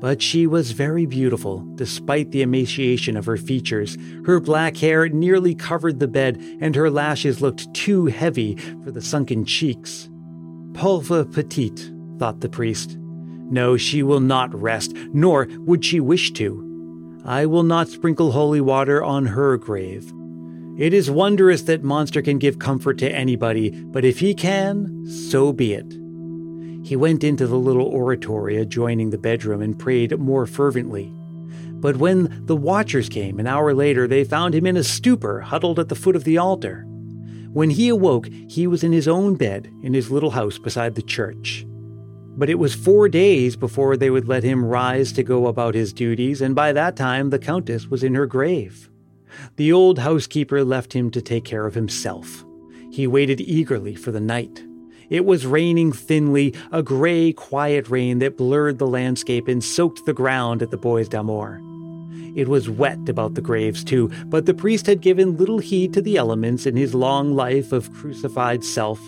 But 0.00 0.22
she 0.22 0.46
was 0.46 0.72
very 0.72 1.04
beautiful, 1.04 1.60
despite 1.74 2.30
the 2.30 2.42
emaciation 2.42 3.16
of 3.16 3.26
her 3.26 3.36
features. 3.36 3.98
Her 4.24 4.40
black 4.40 4.76
hair 4.78 5.08
nearly 5.08 5.54
covered 5.54 6.00
the 6.00 6.08
bed, 6.08 6.38
and 6.60 6.74
her 6.74 6.90
lashes 6.90 7.42
looked 7.42 7.72
too 7.74 8.06
heavy 8.06 8.56
for 8.82 8.90
the 8.90 9.02
sunken 9.02 9.44
cheeks. 9.44 10.08
Pauvre 10.72 11.26
petite, 11.26 11.92
thought 12.18 12.40
the 12.40 12.48
priest. 12.48 12.96
No, 12.98 13.76
she 13.76 14.02
will 14.02 14.20
not 14.20 14.54
rest, 14.54 14.94
nor 15.12 15.48
would 15.66 15.84
she 15.84 16.00
wish 16.00 16.32
to. 16.32 16.66
I 17.24 17.44
will 17.44 17.64
not 17.64 17.88
sprinkle 17.88 18.32
holy 18.32 18.60
water 18.60 19.04
on 19.04 19.26
her 19.26 19.58
grave. 19.58 20.10
It 20.78 20.94
is 20.94 21.10
wondrous 21.10 21.62
that 21.62 21.82
monster 21.82 22.22
can 22.22 22.38
give 22.38 22.58
comfort 22.58 22.96
to 22.98 23.14
anybody, 23.14 23.70
but 23.70 24.04
if 24.04 24.20
he 24.20 24.32
can, 24.32 25.04
so 25.06 25.52
be 25.52 25.74
it. 25.74 25.99
He 26.82 26.96
went 26.96 27.22
into 27.24 27.46
the 27.46 27.58
little 27.58 27.86
oratory 27.86 28.56
adjoining 28.56 29.10
the 29.10 29.18
bedroom 29.18 29.60
and 29.60 29.78
prayed 29.78 30.18
more 30.18 30.46
fervently. 30.46 31.12
But 31.80 31.96
when 31.96 32.44
the 32.46 32.56
watchers 32.56 33.08
came 33.08 33.38
an 33.38 33.46
hour 33.46 33.72
later, 33.74 34.06
they 34.06 34.24
found 34.24 34.54
him 34.54 34.66
in 34.66 34.76
a 34.76 34.84
stupor, 34.84 35.40
huddled 35.40 35.78
at 35.78 35.88
the 35.88 35.94
foot 35.94 36.16
of 36.16 36.24
the 36.24 36.38
altar. 36.38 36.84
When 37.52 37.70
he 37.70 37.88
awoke, 37.88 38.28
he 38.48 38.66
was 38.66 38.84
in 38.84 38.92
his 38.92 39.08
own 39.08 39.34
bed 39.34 39.72
in 39.82 39.94
his 39.94 40.10
little 40.10 40.30
house 40.30 40.58
beside 40.58 40.94
the 40.94 41.02
church. 41.02 41.66
But 42.36 42.48
it 42.48 42.58
was 42.58 42.74
four 42.74 43.08
days 43.08 43.56
before 43.56 43.96
they 43.96 44.10
would 44.10 44.28
let 44.28 44.44
him 44.44 44.64
rise 44.64 45.12
to 45.12 45.22
go 45.22 45.46
about 45.46 45.74
his 45.74 45.92
duties, 45.92 46.40
and 46.40 46.54
by 46.54 46.72
that 46.72 46.96
time 46.96 47.30
the 47.30 47.38
Countess 47.38 47.88
was 47.88 48.04
in 48.04 48.14
her 48.14 48.26
grave. 48.26 48.88
The 49.56 49.72
old 49.72 49.98
housekeeper 49.98 50.64
left 50.64 50.92
him 50.92 51.10
to 51.10 51.22
take 51.22 51.44
care 51.44 51.66
of 51.66 51.74
himself. 51.74 52.44
He 52.90 53.06
waited 53.06 53.40
eagerly 53.40 53.94
for 53.94 54.12
the 54.12 54.20
night. 54.20 54.64
It 55.10 55.24
was 55.24 55.44
raining 55.44 55.92
thinly, 55.92 56.54
a 56.70 56.82
gray, 56.82 57.32
quiet 57.32 57.90
rain 57.90 58.20
that 58.20 58.36
blurred 58.36 58.78
the 58.78 58.86
landscape 58.86 59.48
and 59.48 59.62
soaked 59.62 60.06
the 60.06 60.14
ground 60.14 60.62
at 60.62 60.70
the 60.70 60.76
Bois 60.76 61.02
d'Amour. 61.02 61.60
It 62.36 62.46
was 62.46 62.70
wet 62.70 63.08
about 63.08 63.34
the 63.34 63.40
graves, 63.40 63.82
too, 63.82 64.08
but 64.26 64.46
the 64.46 64.54
priest 64.54 64.86
had 64.86 65.00
given 65.00 65.36
little 65.36 65.58
heed 65.58 65.92
to 65.94 66.00
the 66.00 66.16
elements 66.16 66.64
in 66.64 66.76
his 66.76 66.94
long 66.94 67.34
life 67.34 67.72
of 67.72 67.92
crucified 67.92 68.64
self. 68.64 69.00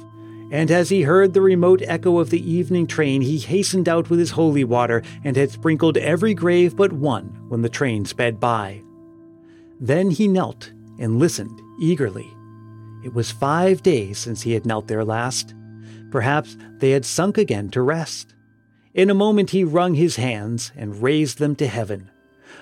And 0.51 0.71
as 0.73 0.91
he 0.91 1.03
heard 1.03 1.33
the 1.33 1.41
remote 1.41 1.83
echo 1.87 2.19
of 2.19 2.31
the 2.31 2.51
evening 2.51 2.89
train, 2.89 3.23
he 3.23 3.39
hastened 3.39 3.89
out 3.89 4.11
with 4.11 4.19
his 4.19 4.33
holy 4.33 4.65
water 4.65 5.03
and 5.23 5.37
had 5.37 5.53
sprinkled 5.53 5.97
every 5.97 6.35
grave 6.35 6.77
but 6.77 6.93
one 6.93 7.27
when 7.49 7.63
the 7.63 7.69
train 7.69 8.05
sped 8.05 8.41
by. 8.41 8.83
Then 9.81 10.11
he 10.11 10.27
knelt 10.27 10.73
and 10.99 11.19
listened 11.19 11.61
eagerly. 11.81 12.29
It 13.05 13.15
was 13.15 13.31
five 13.31 13.83
days 13.83 14.19
since 14.19 14.43
he 14.43 14.53
had 14.53 14.67
knelt 14.67 14.89
there 14.89 15.05
last. 15.05 15.55
Perhaps 16.13 16.59
they 16.79 16.91
had 16.91 17.05
sunk 17.05 17.39
again 17.39 17.71
to 17.71 17.81
rest. 17.83 18.35
In 18.95 19.09
a 19.09 19.15
moment 19.15 19.51
he 19.51 19.65
wrung 19.65 19.95
his 19.95 20.17
hands 20.17 20.71
and 20.77 21.03
raised 21.03 21.39
them 21.39 21.57
to 21.57 21.67
heaven. 21.67 22.11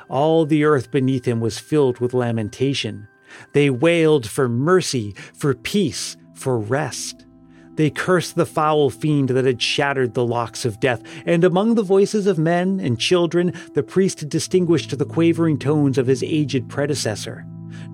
All 0.09 0.47
the 0.47 0.65
earth 0.65 0.93
beneath 0.93 1.27
him 1.27 1.41
was 1.41 1.59
filled 1.59 1.99
with 1.99 2.15
lamentation. 2.15 3.09
They 3.53 3.69
wailed 3.69 4.29
for 4.29 4.49
mercy, 4.49 5.15
for 5.35 5.55
peace, 5.55 6.17
for 6.35 6.59
rest. 6.59 7.27
They 7.75 7.91
cursed 7.91 8.37
the 8.37 8.47
foul 8.47 8.91
fiend 8.91 9.31
that 9.31 9.45
had 9.45 9.61
shattered 9.61 10.15
the 10.15 10.27
locks 10.27 10.65
of 10.65 10.81
death, 10.81 11.03
and 11.27 11.43
among 11.43 11.75
the 11.75 11.83
voices 11.83 12.27
of 12.27 12.39
men 12.39 12.79
and 12.79 13.01
children, 13.01 13.53
the 13.75 13.83
priest 13.83 14.29
distinguished 14.29 14.97
the 14.97 15.05
quavering 15.05 15.59
tones 15.59 15.99
of 15.99 16.07
his 16.07 16.23
aged 16.23 16.69
predecessor, 16.69 17.45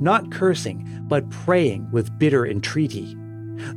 not 0.01 0.31
cursing, 0.31 1.05
but 1.09 1.31
praying 1.31 1.91
with 1.93 2.19
bitter 2.19 2.47
entreaty. 2.47 3.17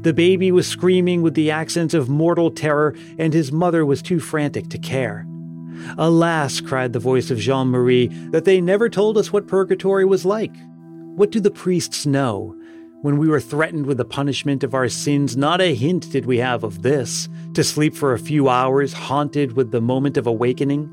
The 0.02 0.14
baby 0.14 0.52
was 0.52 0.68
screaming 0.68 1.22
with 1.22 1.34
the 1.34 1.52
accents 1.52 1.94
of 1.94 2.10
mortal 2.10 2.52
terror, 2.52 2.96
and 3.18 3.34
his 3.34 3.52
mother 3.52 3.86
was 3.86 4.02
too 4.02 4.20
frantic 4.20 4.70
to 4.70 4.78
care. 4.78 5.26
Alas, 5.98 6.60
cried 6.60 6.94
the 6.94 7.00
voice 7.00 7.32
of 7.32 7.40
Jean 7.40 7.68
Marie, 7.68 8.08
that 8.32 8.46
they 8.46 8.62
never 8.62 8.90
told 8.90 9.18
us 9.18 9.32
what 9.32 9.48
purgatory 9.48 10.06
was 10.06 10.26
like. 10.26 10.56
What 11.16 11.32
do 11.32 11.40
the 11.40 11.52
priests 11.52 12.06
know? 12.06 12.56
When 13.02 13.18
we 13.18 13.30
were 13.30 13.40
threatened 13.40 13.86
with 13.86 13.98
the 13.98 14.06
punishment 14.06 14.62
of 14.64 14.74
our 14.74 14.90
sins, 14.90 15.38
not 15.38 15.62
a 15.62 15.74
hint 15.74 16.12
did 16.12 16.26
we 16.26 16.40
have 16.40 16.66
of 16.66 16.82
this 16.82 17.30
to 17.54 17.64
sleep 17.64 17.96
for 17.96 18.14
a 18.14 18.20
few 18.20 18.50
hours, 18.50 18.92
haunted 18.92 19.54
with 19.54 19.72
the 19.72 19.80
moment 19.80 20.18
of 20.18 20.28
awakening. 20.28 20.90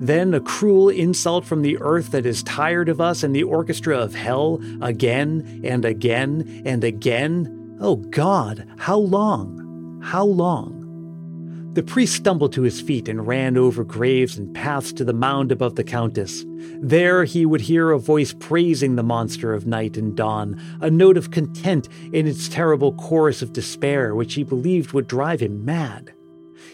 Then 0.00 0.34
a 0.34 0.40
cruel 0.40 0.88
insult 0.88 1.44
from 1.44 1.62
the 1.62 1.78
earth 1.80 2.10
that 2.10 2.26
is 2.26 2.42
tired 2.42 2.88
of 2.88 3.00
us 3.00 3.22
and 3.22 3.36
the 3.36 3.44
orchestra 3.44 3.98
of 3.98 4.14
hell 4.14 4.60
again 4.80 5.60
and 5.62 5.84
again 5.84 6.62
and 6.64 6.82
again. 6.82 7.59
Oh 7.82 7.96
God, 7.96 8.66
how 8.76 8.98
long? 8.98 10.00
How 10.02 10.24
long? 10.24 11.70
The 11.72 11.82
priest 11.82 12.14
stumbled 12.14 12.52
to 12.52 12.62
his 12.62 12.78
feet 12.78 13.08
and 13.08 13.26
ran 13.26 13.56
over 13.56 13.84
graves 13.84 14.36
and 14.36 14.54
paths 14.54 14.92
to 14.94 15.04
the 15.04 15.14
mound 15.14 15.50
above 15.50 15.76
the 15.76 15.84
countess. 15.84 16.44
There 16.82 17.24
he 17.24 17.46
would 17.46 17.62
hear 17.62 17.90
a 17.90 17.98
voice 17.98 18.34
praising 18.38 18.96
the 18.96 19.02
monster 19.02 19.54
of 19.54 19.66
night 19.66 19.96
and 19.96 20.14
dawn, 20.14 20.60
a 20.82 20.90
note 20.90 21.16
of 21.16 21.30
content 21.30 21.88
in 22.12 22.26
its 22.26 22.50
terrible 22.50 22.92
chorus 22.92 23.40
of 23.40 23.54
despair, 23.54 24.14
which 24.14 24.34
he 24.34 24.42
believed 24.42 24.92
would 24.92 25.06
drive 25.06 25.40
him 25.40 25.64
mad. 25.64 26.12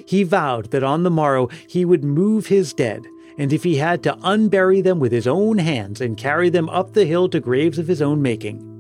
He 0.07 0.25
vowed 0.25 0.73
that 0.73 0.83
on 0.83 1.05
the 1.05 1.11
morrow 1.11 1.49
he 1.69 1.85
would 1.85 2.03
move 2.03 2.47
his 2.47 2.73
dead, 2.73 3.05
and 3.39 3.53
if 3.53 3.63
he 3.63 3.77
had 3.77 4.03
to 4.03 4.19
unbury 4.25 4.81
them 4.81 4.99
with 4.99 5.13
his 5.13 5.29
own 5.29 5.59
hands 5.59 6.01
and 6.01 6.17
carry 6.17 6.49
them 6.49 6.69
up 6.69 6.95
the 6.95 7.05
hill 7.05 7.29
to 7.29 7.39
graves 7.39 7.79
of 7.79 7.87
his 7.87 8.03
own 8.03 8.23
making. 8.23 8.76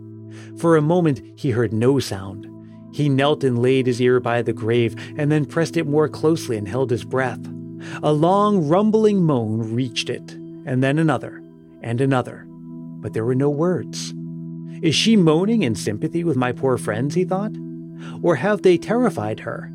For 0.58 0.76
a 0.76 0.82
moment 0.82 1.22
he 1.34 1.50
heard 1.50 1.72
no 1.72 1.98
sound. 1.98 2.46
He 2.94 3.08
knelt 3.08 3.44
and 3.44 3.58
laid 3.58 3.86
his 3.86 4.00
ear 4.00 4.20
by 4.20 4.40
the 4.40 4.54
grave, 4.54 4.96
and 5.18 5.30
then 5.30 5.44
pressed 5.44 5.76
it 5.76 5.86
more 5.86 6.08
closely 6.08 6.56
and 6.56 6.66
held 6.66 6.90
his 6.90 7.04
breath. 7.04 7.40
A 8.02 8.12
long, 8.12 8.66
rumbling 8.66 9.22
moan 9.22 9.74
reached 9.74 10.08
it, 10.08 10.32
and 10.64 10.82
then 10.82 10.98
another, 10.98 11.42
and 11.82 12.00
another, 12.00 12.46
but 12.48 13.12
there 13.12 13.24
were 13.24 13.34
no 13.34 13.50
words. 13.50 14.14
Is 14.82 14.94
she 14.94 15.14
moaning 15.14 15.62
in 15.62 15.74
sympathy 15.74 16.24
with 16.24 16.36
my 16.36 16.52
poor 16.52 16.78
friends, 16.78 17.14
he 17.14 17.24
thought? 17.24 17.52
Or 18.22 18.36
have 18.36 18.62
they 18.62 18.78
terrified 18.78 19.40
her? 19.40 19.70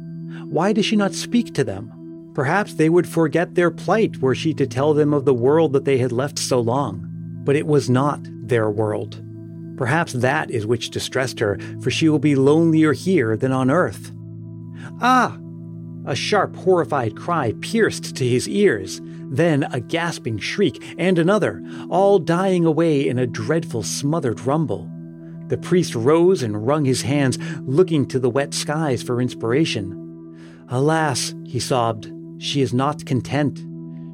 Why 0.46 0.74
does 0.74 0.86
she 0.86 0.96
not 0.96 1.14
speak 1.14 1.54
to 1.54 1.64
them? 1.64 2.32
Perhaps 2.34 2.76
they 2.76 2.90
would 2.90 3.08
forget 3.08 3.56
their 3.56 3.72
plight 3.72 4.18
were 4.18 4.36
she 4.36 4.54
to 4.56 4.66
tell 4.66 4.94
them 4.94 5.14
of 5.14 5.26
the 5.26 5.34
world 5.34 5.74
that 5.74 5.86
they 5.86 5.98
had 5.98 6.12
left 6.12 6.40
so 6.40 6.60
long. 6.60 7.08
But 7.44 7.56
it 7.56 7.68
was 7.68 7.90
not 7.90 8.20
their 8.24 8.70
world. 8.70 9.22
Perhaps 9.82 10.14
that 10.14 10.52
is 10.52 10.68
which 10.68 10.92
distressed 10.92 11.40
her, 11.40 11.58
for 11.82 11.90
she 11.90 12.08
will 12.08 12.20
be 12.20 12.36
lonelier 12.36 12.94
here 12.94 13.36
than 13.36 13.52
on 13.52 13.72
earth. 13.72 14.12
Ah! 15.02 15.40
A 16.06 16.16
sharp, 16.16 16.56
horrified 16.56 17.18
cry 17.18 17.56
pierced 17.62 18.16
to 18.18 18.28
his 18.28 18.48
ears, 18.48 19.02
then 19.32 19.64
a 19.74 19.80
gasping 19.80 20.38
shriek, 20.38 20.84
and 21.00 21.18
another, 21.18 21.64
all 21.90 22.20
dying 22.20 22.64
away 22.64 23.08
in 23.08 23.18
a 23.18 23.26
dreadful, 23.26 23.82
smothered 23.82 24.42
rumble. 24.42 24.88
The 25.48 25.58
priest 25.58 25.96
rose 25.96 26.44
and 26.44 26.68
wrung 26.68 26.86
his 26.86 27.02
hands, 27.02 27.40
looking 27.62 28.06
to 28.10 28.20
the 28.20 28.30
wet 28.30 28.54
skies 28.54 29.02
for 29.02 29.20
inspiration. 29.20 30.38
Alas, 30.70 31.34
he 31.48 31.60
sobbed, 31.60 32.14
she 32.38 32.62
is 32.62 32.72
not 32.72 33.08
content. 33.08 33.66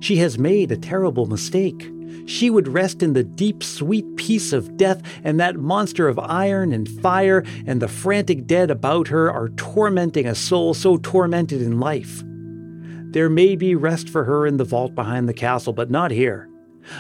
She 0.02 0.16
has 0.16 0.40
made 0.40 0.72
a 0.72 0.78
terrible 0.78 1.26
mistake 1.26 1.92
she 2.26 2.50
would 2.50 2.68
rest 2.68 3.02
in 3.02 3.14
the 3.14 3.24
deep, 3.24 3.64
sweet 3.64 4.06
peace 4.16 4.54
of 4.54 4.78
death, 4.78 5.02
and 5.24 5.40
that 5.40 5.56
monster 5.58 6.08
of 6.08 6.20
iron 6.20 6.74
and 6.74 6.88
fire 7.02 7.44
and 7.66 7.82
the 7.82 7.88
frantic 7.88 8.46
dead 8.46 8.70
about 8.72 9.08
her 9.08 9.32
are 9.32 9.50
tormenting 9.50 10.26
a 10.26 10.36
soul 10.36 10.74
so 10.74 10.98
tormented 10.98 11.62
in 11.62 11.80
life. 11.80 12.24
There 13.12 13.30
may 13.30 13.56
be 13.56 13.76
rest 13.76 14.10
for 14.10 14.26
her 14.26 14.46
in 14.46 14.58
the 14.58 14.66
vault 14.66 14.94
behind 14.94 15.28
the 15.28 15.34
castle, 15.34 15.74
but 15.74 15.90
not 15.90 16.12
here. 16.12 16.50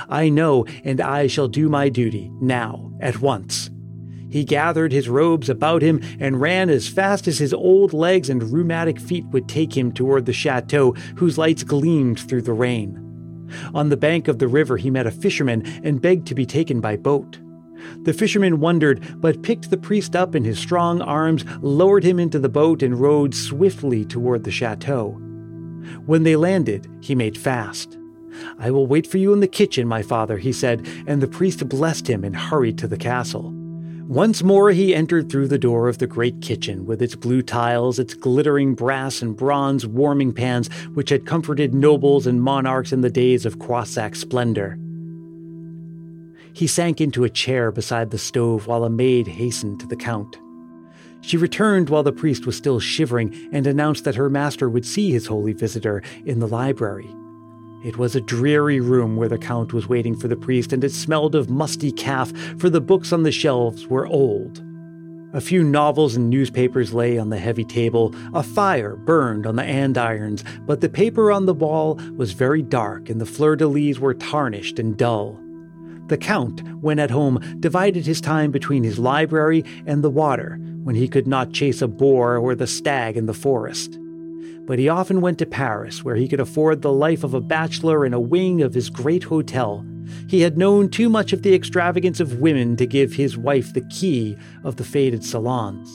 I 0.09 0.29
know, 0.29 0.65
and 0.83 0.99
I 0.99 1.27
shall 1.27 1.47
do 1.47 1.69
my 1.69 1.89
duty, 1.89 2.31
now, 2.41 2.91
at 2.99 3.19
once. 3.19 3.69
He 4.29 4.43
gathered 4.43 4.91
his 4.91 5.07
robes 5.07 5.49
about 5.49 5.81
him 5.81 6.01
and 6.19 6.41
ran 6.41 6.69
as 6.69 6.87
fast 6.87 7.27
as 7.27 7.37
his 7.37 7.53
old 7.53 7.93
legs 7.93 8.29
and 8.29 8.51
rheumatic 8.51 8.99
feet 8.99 9.25
would 9.27 9.47
take 9.47 9.75
him 9.75 9.91
toward 9.91 10.25
the 10.25 10.33
chateau, 10.33 10.91
whose 11.15 11.37
lights 11.37 11.63
gleamed 11.63 12.19
through 12.19 12.41
the 12.41 12.53
rain. 12.53 13.06
On 13.73 13.89
the 13.89 13.97
bank 13.97 14.27
of 14.27 14.39
the 14.39 14.47
river, 14.47 14.77
he 14.77 14.89
met 14.89 15.07
a 15.07 15.11
fisherman 15.11 15.65
and 15.83 16.01
begged 16.01 16.27
to 16.27 16.35
be 16.35 16.45
taken 16.45 16.79
by 16.79 16.97
boat. 16.97 17.39
The 18.03 18.13
fisherman 18.13 18.59
wondered, 18.59 19.21
but 19.21 19.43
picked 19.43 19.69
the 19.69 19.77
priest 19.77 20.15
up 20.15 20.35
in 20.35 20.43
his 20.43 20.57
strong 20.57 21.01
arms, 21.01 21.45
lowered 21.61 22.03
him 22.03 22.19
into 22.19 22.39
the 22.39 22.49
boat, 22.49 22.81
and 22.81 22.99
rowed 22.99 23.35
swiftly 23.35 24.03
toward 24.05 24.43
the 24.43 24.51
chateau. 24.51 25.11
When 26.05 26.23
they 26.23 26.35
landed, 26.35 26.87
he 27.01 27.15
made 27.15 27.37
fast. 27.37 27.97
I 28.59 28.71
will 28.71 28.87
wait 28.87 29.07
for 29.07 29.17
you 29.17 29.33
in 29.33 29.39
the 29.39 29.47
kitchen, 29.47 29.87
my 29.87 30.01
father, 30.01 30.37
he 30.37 30.51
said, 30.51 30.87
and 31.07 31.21
the 31.21 31.27
priest 31.27 31.67
blessed 31.67 32.09
him 32.09 32.23
and 32.23 32.35
hurried 32.35 32.77
to 32.79 32.87
the 32.87 32.97
castle. 32.97 33.53
Once 34.07 34.41
more 34.41 34.71
he 34.71 34.95
entered 34.95 35.29
through 35.29 35.49
the 35.49 35.57
door 35.57 35.89
of 35.89 35.97
the 35.97 36.07
great 36.07 36.39
kitchen, 36.41 36.85
with 36.85 37.01
its 37.01 37.13
blue 37.13 37.41
tiles, 37.41 37.99
its 37.99 38.13
glittering 38.13 38.73
brass 38.73 39.21
and 39.21 39.35
bronze 39.35 39.85
warming 39.85 40.31
pans, 40.31 40.69
which 40.93 41.09
had 41.09 41.25
comforted 41.25 41.73
nobles 41.73 42.25
and 42.25 42.41
monarchs 42.41 42.93
in 42.93 43.01
the 43.01 43.09
days 43.09 43.45
of 43.45 43.59
Croissac 43.59 44.15
splendor. 44.15 44.79
He 46.53 46.67
sank 46.67 47.01
into 47.01 47.25
a 47.25 47.29
chair 47.29 47.69
beside 47.69 48.11
the 48.11 48.17
stove 48.17 48.65
while 48.65 48.85
a 48.85 48.89
maid 48.89 49.27
hastened 49.27 49.81
to 49.81 49.87
the 49.87 49.97
count. 49.97 50.37
She 51.19 51.35
returned 51.35 51.89
while 51.89 52.03
the 52.03 52.13
priest 52.13 52.45
was 52.45 52.55
still 52.55 52.79
shivering 52.79 53.49
and 53.51 53.67
announced 53.67 54.05
that 54.05 54.15
her 54.15 54.29
master 54.29 54.69
would 54.69 54.85
see 54.85 55.11
his 55.11 55.27
holy 55.27 55.51
visitor 55.51 56.01
in 56.25 56.39
the 56.39 56.47
library. 56.47 57.13
It 57.83 57.97
was 57.97 58.15
a 58.15 58.21
dreary 58.21 58.79
room 58.79 59.15
where 59.15 59.29
the 59.29 59.37
Count 59.37 59.71
was 59.71 59.87
waiting 59.87 60.15
for 60.15 60.27
the 60.27 60.35
priest, 60.35 60.73
and 60.73 60.83
it 60.83 60.91
smelled 60.91 61.35
of 61.35 61.49
musty 61.49 61.91
calf, 61.91 62.31
for 62.57 62.69
the 62.69 62.81
books 62.81 63.13
on 63.13 63.21
the 63.23 63.31
shelves 63.31 63.87
were 63.87 64.07
old. 64.07 64.63
A 65.33 65.41
few 65.41 65.63
novels 65.63 66.15
and 66.15 66.29
newspapers 66.29 66.93
lay 66.93 67.19
on 67.19 67.29
the 67.29 67.37
heavy 67.37 67.63
table. 67.63 68.15
A 68.33 68.41
fire 68.41 68.95
burned 68.95 69.45
on 69.45 69.57
the 69.57 69.63
andirons, 69.63 70.43
but 70.65 70.81
the 70.81 70.89
paper 70.89 71.31
on 71.31 71.45
the 71.45 71.53
wall 71.53 71.99
was 72.15 72.31
very 72.31 72.63
dark 72.63 73.09
and 73.09 73.21
the 73.21 73.25
fleur 73.25 73.55
de 73.55 73.67
lis 73.67 73.99
were 73.99 74.15
tarnished 74.15 74.79
and 74.79 74.97
dull. 74.97 75.39
The 76.07 76.17
Count, 76.17 76.61
when 76.81 76.97
at 76.97 77.11
home, 77.11 77.57
divided 77.59 78.05
his 78.05 78.21
time 78.21 78.49
between 78.49 78.83
his 78.83 78.97
library 78.97 79.65
and 79.85 80.03
the 80.03 80.09
water 80.09 80.57
when 80.83 80.95
he 80.95 81.09
could 81.09 81.27
not 81.27 81.51
chase 81.51 81.81
a 81.81 81.87
boar 81.87 82.37
or 82.37 82.55
the 82.55 82.65
stag 82.65 83.17
in 83.17 83.25
the 83.25 83.33
forest 83.33 83.99
but 84.67 84.77
he 84.77 84.89
often 84.89 85.21
went 85.21 85.39
to 85.39 85.45
Paris, 85.45 86.03
where 86.03 86.15
he 86.15 86.27
could 86.27 86.41
afford 86.41 86.81
the 86.81 86.91
life 86.91 87.23
of 87.23 87.33
a 87.33 87.41
bachelor 87.41 88.05
in 88.05 88.13
a 88.13 88.19
wing 88.19 88.61
of 88.61 88.73
his 88.73 88.89
great 88.89 89.23
hotel. 89.23 89.83
He 90.29 90.41
had 90.41 90.57
known 90.57 90.89
too 90.89 91.09
much 91.09 91.33
of 91.33 91.41
the 91.41 91.55
extravagance 91.55 92.19
of 92.19 92.39
women 92.39 92.75
to 92.75 92.85
give 92.85 93.13
his 93.13 93.37
wife 93.37 93.73
the 93.73 93.87
key 93.89 94.37
of 94.63 94.75
the 94.75 94.83
faded 94.83 95.23
salons. 95.23 95.89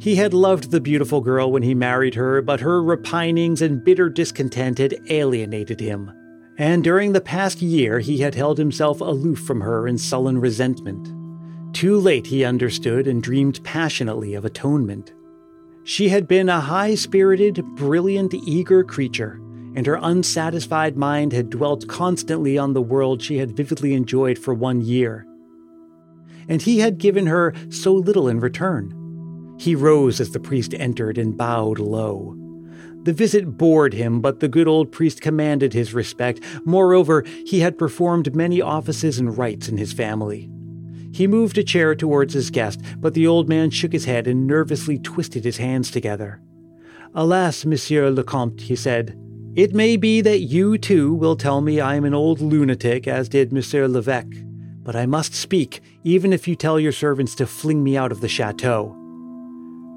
He 0.00 0.16
had 0.16 0.32
loved 0.32 0.70
the 0.70 0.80
beautiful 0.80 1.20
girl 1.20 1.52
when 1.52 1.62
he 1.62 1.74
married 1.74 2.14
her, 2.14 2.40
but 2.40 2.60
her 2.60 2.82
repinings 2.82 3.60
and 3.60 3.84
bitter 3.84 4.08
discontent 4.08 4.78
had 4.78 4.96
alienated 5.10 5.80
him. 5.80 6.10
And 6.56 6.82
during 6.82 7.12
the 7.12 7.20
past 7.20 7.60
year, 7.60 7.98
he 7.98 8.18
had 8.18 8.34
held 8.34 8.58
himself 8.58 9.00
aloof 9.00 9.40
from 9.40 9.60
her 9.60 9.86
in 9.86 9.98
sullen 9.98 10.38
resentment. 10.38 11.08
Too 11.74 11.98
late, 11.98 12.26
he 12.26 12.44
understood 12.44 13.06
and 13.06 13.22
dreamed 13.22 13.62
passionately 13.62 14.34
of 14.34 14.44
atonement. 14.44 15.12
She 15.88 16.10
had 16.10 16.28
been 16.28 16.50
a 16.50 16.60
high 16.60 16.96
spirited, 16.96 17.64
brilliant, 17.74 18.34
eager 18.34 18.84
creature, 18.84 19.40
and 19.74 19.86
her 19.86 19.98
unsatisfied 20.02 20.98
mind 20.98 21.32
had 21.32 21.48
dwelt 21.48 21.88
constantly 21.88 22.58
on 22.58 22.74
the 22.74 22.82
world 22.82 23.22
she 23.22 23.38
had 23.38 23.56
vividly 23.56 23.94
enjoyed 23.94 24.38
for 24.38 24.52
one 24.52 24.82
year. 24.82 25.26
And 26.46 26.60
he 26.60 26.80
had 26.80 26.98
given 26.98 27.26
her 27.28 27.54
so 27.70 27.94
little 27.94 28.28
in 28.28 28.38
return. 28.38 29.56
He 29.58 29.74
rose 29.74 30.20
as 30.20 30.32
the 30.32 30.40
priest 30.40 30.74
entered 30.74 31.16
and 31.16 31.38
bowed 31.38 31.78
low. 31.78 32.36
The 33.04 33.14
visit 33.14 33.56
bored 33.56 33.94
him, 33.94 34.20
but 34.20 34.40
the 34.40 34.48
good 34.48 34.68
old 34.68 34.92
priest 34.92 35.22
commanded 35.22 35.72
his 35.72 35.94
respect. 35.94 36.40
Moreover, 36.66 37.24
he 37.46 37.60
had 37.60 37.78
performed 37.78 38.36
many 38.36 38.60
offices 38.60 39.18
and 39.18 39.38
rites 39.38 39.70
in 39.70 39.78
his 39.78 39.94
family. 39.94 40.50
He 41.18 41.26
moved 41.26 41.58
a 41.58 41.64
chair 41.64 41.96
towards 41.96 42.32
his 42.32 42.48
guest, 42.48 42.80
but 42.98 43.12
the 43.12 43.26
old 43.26 43.48
man 43.48 43.70
shook 43.70 43.92
his 43.92 44.04
head 44.04 44.28
and 44.28 44.46
nervously 44.46 45.00
twisted 45.00 45.44
his 45.44 45.56
hands 45.56 45.90
together. 45.90 46.40
Alas, 47.12 47.64
Monsieur 47.64 48.08
le 48.08 48.22
Comte, 48.22 48.60
he 48.60 48.76
said, 48.76 49.18
it 49.56 49.74
may 49.74 49.96
be 49.96 50.20
that 50.20 50.42
you 50.42 50.78
too 50.78 51.12
will 51.12 51.34
tell 51.34 51.60
me 51.60 51.80
I 51.80 51.96
am 51.96 52.04
an 52.04 52.14
old 52.14 52.40
lunatic, 52.40 53.08
as 53.08 53.28
did 53.28 53.52
Monsieur 53.52 53.88
l'Evêque, 53.88 54.44
but 54.84 54.94
I 54.94 55.06
must 55.06 55.34
speak, 55.34 55.80
even 56.04 56.32
if 56.32 56.46
you 56.46 56.54
tell 56.54 56.78
your 56.78 56.92
servants 56.92 57.34
to 57.34 57.48
fling 57.48 57.82
me 57.82 57.96
out 57.96 58.12
of 58.12 58.20
the 58.20 58.28
chateau. 58.28 58.94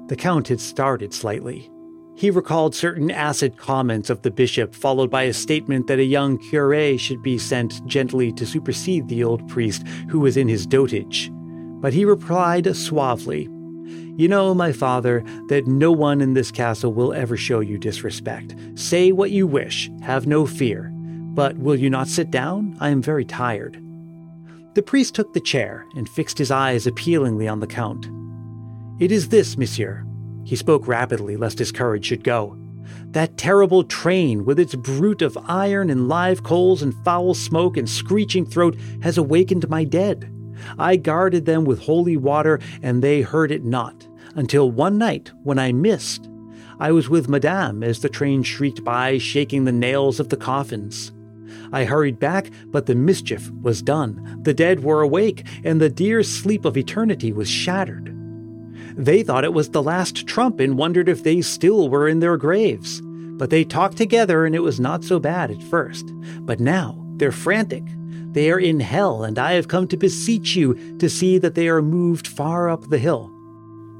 The 0.08 0.16
Count 0.16 0.48
had 0.48 0.60
started 0.60 1.14
slightly. 1.14 1.70
He 2.14 2.30
recalled 2.30 2.74
certain 2.74 3.10
acid 3.10 3.56
comments 3.56 4.10
of 4.10 4.22
the 4.22 4.30
bishop, 4.30 4.74
followed 4.74 5.10
by 5.10 5.22
a 5.22 5.32
statement 5.32 5.86
that 5.86 5.98
a 5.98 6.04
young 6.04 6.38
cure 6.38 6.98
should 6.98 7.22
be 7.22 7.38
sent 7.38 7.84
gently 7.86 8.32
to 8.32 8.46
supersede 8.46 9.08
the 9.08 9.24
old 9.24 9.48
priest 9.48 9.86
who 10.08 10.20
was 10.20 10.36
in 10.36 10.48
his 10.48 10.66
dotage. 10.66 11.30
But 11.80 11.92
he 11.92 12.04
replied 12.04 12.76
suavely, 12.76 13.48
You 14.16 14.28
know, 14.28 14.54
my 14.54 14.72
father, 14.72 15.24
that 15.48 15.66
no 15.66 15.90
one 15.90 16.20
in 16.20 16.34
this 16.34 16.50
castle 16.50 16.92
will 16.92 17.12
ever 17.12 17.36
show 17.36 17.60
you 17.60 17.78
disrespect. 17.78 18.54
Say 18.74 19.10
what 19.10 19.30
you 19.30 19.46
wish, 19.46 19.90
have 20.02 20.26
no 20.26 20.46
fear. 20.46 20.90
But 21.34 21.56
will 21.58 21.76
you 21.76 21.88
not 21.88 22.08
sit 22.08 22.30
down? 22.30 22.76
I 22.78 22.90
am 22.90 23.02
very 23.02 23.24
tired. 23.24 23.82
The 24.74 24.82
priest 24.82 25.14
took 25.14 25.32
the 25.32 25.40
chair 25.40 25.86
and 25.96 26.08
fixed 26.08 26.38
his 26.38 26.50
eyes 26.50 26.86
appealingly 26.86 27.48
on 27.48 27.60
the 27.60 27.66
Count. 27.66 28.06
It 29.00 29.10
is 29.10 29.28
this, 29.30 29.56
monsieur, 29.56 30.04
he 30.44 30.56
spoke 30.56 30.86
rapidly, 30.88 31.36
lest 31.36 31.58
his 31.58 31.72
courage 31.72 32.06
should 32.06 32.24
go. 32.24 32.56
That 33.10 33.36
terrible 33.36 33.84
train, 33.84 34.44
with 34.44 34.58
its 34.58 34.74
brute 34.74 35.22
of 35.22 35.38
iron 35.46 35.90
and 35.90 36.08
live 36.08 36.42
coals 36.42 36.82
and 36.82 36.94
foul 37.04 37.34
smoke 37.34 37.76
and 37.76 37.88
screeching 37.88 38.46
throat, 38.46 38.76
has 39.02 39.18
awakened 39.18 39.68
my 39.68 39.84
dead. 39.84 40.32
I 40.78 40.96
guarded 40.96 41.44
them 41.44 41.64
with 41.64 41.80
holy 41.80 42.16
water, 42.16 42.60
and 42.82 43.02
they 43.02 43.22
heard 43.22 43.50
it 43.50 43.64
not, 43.64 44.06
until 44.34 44.70
one 44.70 44.98
night, 44.98 45.32
when 45.42 45.58
I 45.58 45.72
missed, 45.72 46.28
I 46.82 46.90
was 46.90 47.08
with 47.08 47.28
Madame 47.28 47.82
as 47.82 48.00
the 48.00 48.08
train 48.08 48.42
shrieked 48.42 48.82
by, 48.82 49.18
shaking 49.18 49.64
the 49.64 49.72
nails 49.72 50.18
of 50.18 50.30
the 50.30 50.36
coffins. 50.36 51.12
I 51.72 51.84
hurried 51.84 52.18
back, 52.18 52.50
but 52.66 52.86
the 52.86 52.94
mischief 52.94 53.50
was 53.50 53.82
done. 53.82 54.40
The 54.42 54.54
dead 54.54 54.82
were 54.82 55.00
awake, 55.00 55.46
and 55.64 55.80
the 55.80 55.88
dear 55.88 56.22
sleep 56.22 56.64
of 56.64 56.76
eternity 56.76 57.32
was 57.32 57.48
shattered. 57.48 58.12
They 58.96 59.22
thought 59.22 59.44
it 59.44 59.52
was 59.52 59.70
the 59.70 59.82
last 59.82 60.26
trump 60.26 60.60
and 60.60 60.78
wondered 60.78 61.08
if 61.08 61.22
they 61.22 61.40
still 61.40 61.88
were 61.88 62.08
in 62.08 62.20
their 62.20 62.36
graves. 62.36 63.00
But 63.02 63.50
they 63.50 63.64
talked 63.64 63.96
together, 63.96 64.44
and 64.44 64.54
it 64.54 64.60
was 64.60 64.78
not 64.78 65.04
so 65.04 65.18
bad 65.18 65.50
at 65.50 65.62
first. 65.64 66.06
But 66.40 66.60
now 66.60 67.04
they're 67.16 67.32
frantic. 67.32 67.84
They 68.32 68.50
are 68.50 68.58
in 68.58 68.80
hell, 68.80 69.24
and 69.24 69.38
I 69.38 69.52
have 69.52 69.68
come 69.68 69.88
to 69.88 69.96
beseech 69.96 70.56
you 70.56 70.96
to 70.98 71.08
see 71.08 71.38
that 71.38 71.54
they 71.54 71.68
are 71.68 71.82
moved 71.82 72.26
far 72.26 72.68
up 72.68 72.88
the 72.88 72.98
hill. 72.98 73.30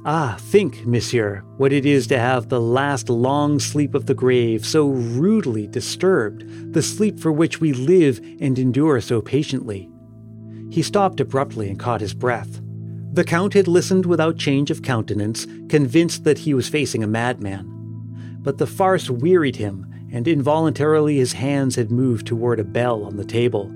Ah, 0.05 0.35
think, 0.37 0.85
monsieur, 0.85 1.43
what 1.57 1.71
it 1.71 1.85
is 1.85 2.07
to 2.07 2.19
have 2.19 2.49
the 2.49 2.59
last 2.59 3.09
long 3.09 3.59
sleep 3.59 3.95
of 3.95 4.05
the 4.05 4.13
grave 4.13 4.65
so 4.65 4.89
rudely 4.89 5.65
disturbed, 5.65 6.73
the 6.73 6.81
sleep 6.81 7.19
for 7.19 7.31
which 7.31 7.61
we 7.61 7.71
live 7.71 8.19
and 8.41 8.59
endure 8.59 8.99
so 8.99 9.21
patiently. 9.21 9.89
He 10.69 10.81
stopped 10.81 11.21
abruptly 11.21 11.69
and 11.69 11.79
caught 11.79 12.01
his 12.01 12.13
breath. 12.13 12.59
The 13.13 13.23
Count 13.23 13.53
had 13.53 13.67
listened 13.67 14.07
without 14.07 14.37
change 14.37 14.71
of 14.71 14.81
countenance, 14.81 15.45
convinced 15.69 16.23
that 16.23 16.39
he 16.39 16.55
was 16.55 16.67
facing 16.67 17.03
a 17.03 17.07
madman. 17.07 18.39
But 18.41 18.57
the 18.57 18.65
farce 18.65 19.07
wearied 19.07 19.57
him, 19.57 19.85
and 20.11 20.27
involuntarily 20.27 21.17
his 21.17 21.33
hands 21.33 21.75
had 21.75 21.91
moved 21.91 22.25
toward 22.25 22.59
a 22.59 22.63
bell 22.63 23.03
on 23.03 23.15
the 23.15 23.23
table. 23.23 23.71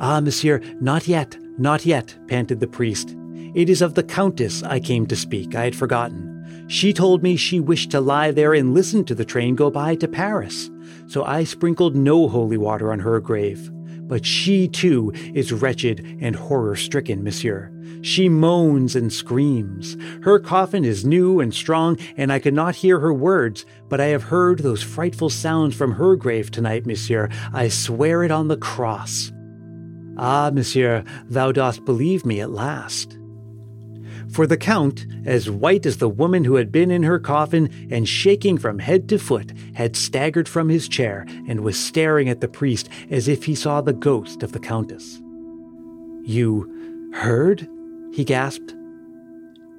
Ah, 0.00 0.20
monsieur, 0.20 0.62
not 0.80 1.06
yet, 1.06 1.36
not 1.58 1.84
yet, 1.84 2.16
panted 2.28 2.60
the 2.60 2.66
priest. 2.66 3.14
It 3.54 3.68
is 3.68 3.82
of 3.82 3.92
the 3.92 4.02
Countess 4.02 4.62
I 4.62 4.80
came 4.80 5.06
to 5.08 5.16
speak, 5.16 5.54
I 5.54 5.64
had 5.64 5.76
forgotten. 5.76 6.64
She 6.66 6.94
told 6.94 7.22
me 7.22 7.36
she 7.36 7.60
wished 7.60 7.90
to 7.90 8.00
lie 8.00 8.30
there 8.30 8.54
and 8.54 8.72
listen 8.72 9.04
to 9.04 9.14
the 9.14 9.26
train 9.26 9.54
go 9.54 9.70
by 9.70 9.96
to 9.96 10.08
Paris, 10.08 10.70
so 11.08 11.24
I 11.24 11.44
sprinkled 11.44 11.94
no 11.94 12.26
holy 12.26 12.56
water 12.56 12.90
on 12.90 13.00
her 13.00 13.20
grave. 13.20 13.70
But 14.06 14.24
she, 14.24 14.68
too, 14.68 15.12
is 15.34 15.52
wretched 15.52 16.18
and 16.20 16.36
horror 16.36 16.76
stricken, 16.76 17.24
monsieur. 17.24 17.72
She 18.02 18.28
moans 18.28 18.94
and 18.94 19.12
screams. 19.12 19.96
Her 20.22 20.38
coffin 20.38 20.84
is 20.84 21.04
new 21.04 21.40
and 21.40 21.52
strong, 21.52 21.98
and 22.16 22.32
I 22.32 22.38
cannot 22.38 22.76
hear 22.76 23.00
her 23.00 23.12
words, 23.12 23.66
but 23.88 24.00
I 24.00 24.06
have 24.06 24.24
heard 24.24 24.60
those 24.60 24.82
frightful 24.82 25.30
sounds 25.30 25.74
from 25.74 25.92
her 25.92 26.14
grave 26.14 26.50
tonight, 26.50 26.86
monsieur. 26.86 27.28
I 27.52 27.68
swear 27.68 28.22
it 28.22 28.30
on 28.30 28.48
the 28.48 28.56
cross. 28.56 29.32
Ah, 30.16 30.50
monsieur, 30.52 31.04
thou 31.24 31.52
dost 31.52 31.84
believe 31.84 32.24
me 32.24 32.40
at 32.40 32.50
last. 32.50 33.18
For 34.36 34.46
the 34.46 34.58
Count, 34.58 35.06
as 35.24 35.48
white 35.48 35.86
as 35.86 35.96
the 35.96 36.10
woman 36.10 36.44
who 36.44 36.56
had 36.56 36.70
been 36.70 36.90
in 36.90 37.04
her 37.04 37.18
coffin 37.18 37.88
and 37.90 38.06
shaking 38.06 38.58
from 38.58 38.80
head 38.80 39.08
to 39.08 39.18
foot, 39.18 39.50
had 39.72 39.96
staggered 39.96 40.46
from 40.46 40.68
his 40.68 40.90
chair 40.90 41.24
and 41.48 41.60
was 41.60 41.82
staring 41.82 42.28
at 42.28 42.42
the 42.42 42.46
priest 42.46 42.90
as 43.08 43.28
if 43.28 43.44
he 43.44 43.54
saw 43.54 43.80
the 43.80 43.94
ghost 43.94 44.42
of 44.42 44.52
the 44.52 44.58
Countess. 44.58 45.22
You 46.22 47.10
heard? 47.14 47.66
he 48.12 48.24
gasped. 48.24 48.74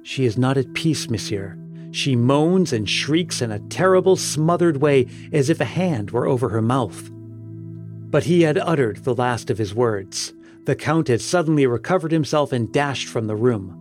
She 0.02 0.24
is 0.24 0.36
not 0.36 0.58
at 0.58 0.74
peace, 0.74 1.08
monsieur. 1.08 1.56
She 1.92 2.16
moans 2.16 2.72
and 2.72 2.90
shrieks 2.90 3.40
in 3.40 3.52
a 3.52 3.60
terrible, 3.68 4.16
smothered 4.16 4.78
way 4.78 5.06
as 5.32 5.50
if 5.50 5.60
a 5.60 5.66
hand 5.66 6.10
were 6.10 6.26
over 6.26 6.48
her 6.48 6.62
mouth. 6.62 7.08
But 8.10 8.24
he 8.24 8.42
had 8.42 8.58
uttered 8.58 9.04
the 9.04 9.14
last 9.14 9.50
of 9.50 9.58
his 9.58 9.72
words. 9.72 10.34
The 10.64 10.74
Count 10.74 11.06
had 11.06 11.20
suddenly 11.20 11.64
recovered 11.64 12.10
himself 12.10 12.50
and 12.50 12.72
dashed 12.72 13.06
from 13.06 13.28
the 13.28 13.36
room. 13.36 13.77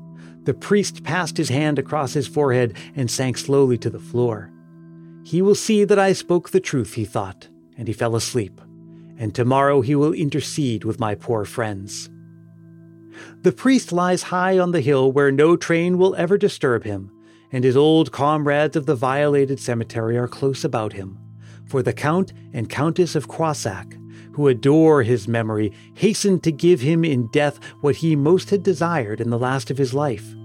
The 0.48 0.54
priest 0.54 1.04
passed 1.04 1.36
his 1.36 1.50
hand 1.50 1.78
across 1.78 2.14
his 2.14 2.26
forehead 2.26 2.78
and 2.96 3.12
sank 3.12 3.38
slowly 3.38 3.78
to 3.80 3.90
the 3.90 4.00
floor. 4.00 4.50
He 5.26 5.42
will 5.42 5.56
see 5.56 5.84
that 5.84 6.00
I 6.00 6.14
spoke 6.14 6.52
the 6.52 6.62
truth, 6.62 6.94
he 6.94 7.04
thought, 7.04 7.50
and 7.78 7.86
he 7.86 7.94
fell 7.94 8.16
asleep. 8.16 8.62
And 9.18 9.36
tomorrow 9.36 9.82
he 9.82 9.94
will 9.94 10.14
intercede 10.14 10.86
with 10.86 11.02
my 11.02 11.16
poor 11.16 11.44
friends. 11.44 12.10
The 13.42 13.52
priest 13.52 13.92
lies 13.92 14.24
high 14.24 14.58
on 14.58 14.72
the 14.72 14.80
hill 14.80 15.12
where 15.12 15.34
no 15.34 15.58
train 15.58 15.98
will 15.98 16.16
ever 16.16 16.38
disturb 16.38 16.86
him, 16.86 17.12
and 17.52 17.66
his 17.66 17.76
old 17.76 18.14
comrades 18.14 18.78
of 18.78 18.86
the 18.86 18.96
violated 18.96 19.60
cemetery 19.60 20.18
are 20.18 20.30
close 20.30 20.64
about 20.64 20.94
him. 20.94 21.20
For 21.66 21.84
the 21.84 21.92
Count 21.92 22.32
and 22.54 22.70
Countess 22.70 23.16
of 23.16 23.28
Croissac 23.28 23.98
who 24.38 24.48
adore 24.48 25.02
his 25.02 25.28
memory, 25.28 25.74
hastened 25.96 26.44
to 26.44 26.52
give 26.52 26.82
him 26.82 27.04
in 27.04 27.26
death 27.34 27.58
what 27.82 27.96
he 27.96 28.16
most 28.16 28.52
had 28.52 28.62
desired 28.62 29.20
in 29.20 29.32
the 29.32 29.40
last 29.40 29.72
of 29.72 29.80
his 29.80 29.96
life. 29.96 30.36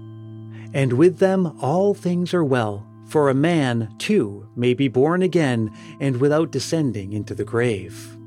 And 0.73 0.93
with 0.93 1.19
them 1.19 1.57
all 1.61 1.93
things 1.93 2.33
are 2.33 2.43
well, 2.43 2.87
for 3.07 3.29
a 3.29 3.35
man, 3.35 3.93
too, 3.99 4.49
may 4.55 4.73
be 4.73 4.87
born 4.87 5.21
again 5.21 5.71
and 5.99 6.19
without 6.19 6.51
descending 6.51 7.13
into 7.13 7.35
the 7.35 7.43
grave. 7.43 8.17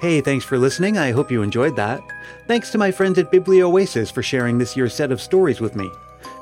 Hey, 0.00 0.22
thanks 0.22 0.46
for 0.46 0.56
listening. 0.56 0.96
I 0.96 1.12
hope 1.12 1.30
you 1.30 1.42
enjoyed 1.42 1.76
that. 1.76 2.00
Thanks 2.48 2.70
to 2.70 2.78
my 2.78 2.90
friends 2.90 3.18
at 3.18 3.30
Biblioasis 3.30 4.10
for 4.10 4.22
sharing 4.22 4.56
this 4.56 4.74
year's 4.74 4.94
set 4.94 5.12
of 5.12 5.20
stories 5.20 5.60
with 5.60 5.76
me. 5.76 5.90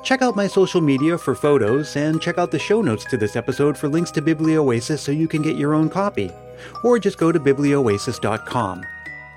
Check 0.04 0.22
out 0.22 0.36
my 0.36 0.46
social 0.46 0.80
media 0.80 1.18
for 1.18 1.34
photos, 1.34 1.96
and 1.96 2.22
check 2.22 2.38
out 2.38 2.52
the 2.52 2.58
show 2.58 2.80
notes 2.80 3.04
to 3.06 3.16
this 3.16 3.34
episode 3.34 3.76
for 3.76 3.88
links 3.88 4.12
to 4.12 4.22
Biblioasis 4.22 5.02
so 5.02 5.10
you 5.10 5.26
can 5.26 5.42
get 5.42 5.56
your 5.56 5.74
own 5.74 5.90
copy. 5.90 6.30
Or 6.84 7.00
just 7.00 7.18
go 7.18 7.32
to 7.32 7.40
biblioasis.com. 7.40 8.86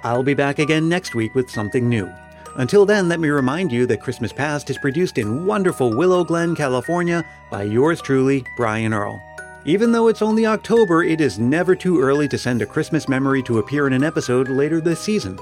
I'll 0.03 0.23
be 0.23 0.35
back 0.35 0.59
again 0.59 0.87
next 0.87 1.15
week 1.15 1.33
with 1.33 1.49
something 1.49 1.89
new. 1.89 2.09
Until 2.55 2.85
then, 2.85 3.07
let 3.07 3.19
me 3.19 3.29
remind 3.29 3.71
you 3.71 3.85
that 3.87 4.01
Christmas 4.01 4.33
Past 4.33 4.69
is 4.69 4.77
produced 4.77 5.17
in 5.17 5.45
wonderful 5.45 5.95
Willow 5.95 6.23
Glen, 6.23 6.55
California 6.55 7.25
by 7.49 7.63
yours 7.63 8.01
truly, 8.01 8.43
Brian 8.57 8.93
Earl. 8.93 9.23
Even 9.63 9.91
though 9.91 10.07
it's 10.07 10.21
only 10.21 10.45
October, 10.45 11.03
it 11.03 11.21
is 11.21 11.37
never 11.37 11.75
too 11.75 12.01
early 12.01 12.27
to 12.27 12.37
send 12.37 12.61
a 12.61 12.65
Christmas 12.65 13.07
memory 13.07 13.43
to 13.43 13.59
appear 13.59 13.87
in 13.87 13.93
an 13.93 14.03
episode 14.03 14.49
later 14.49 14.81
this 14.81 14.99
season. 14.99 15.39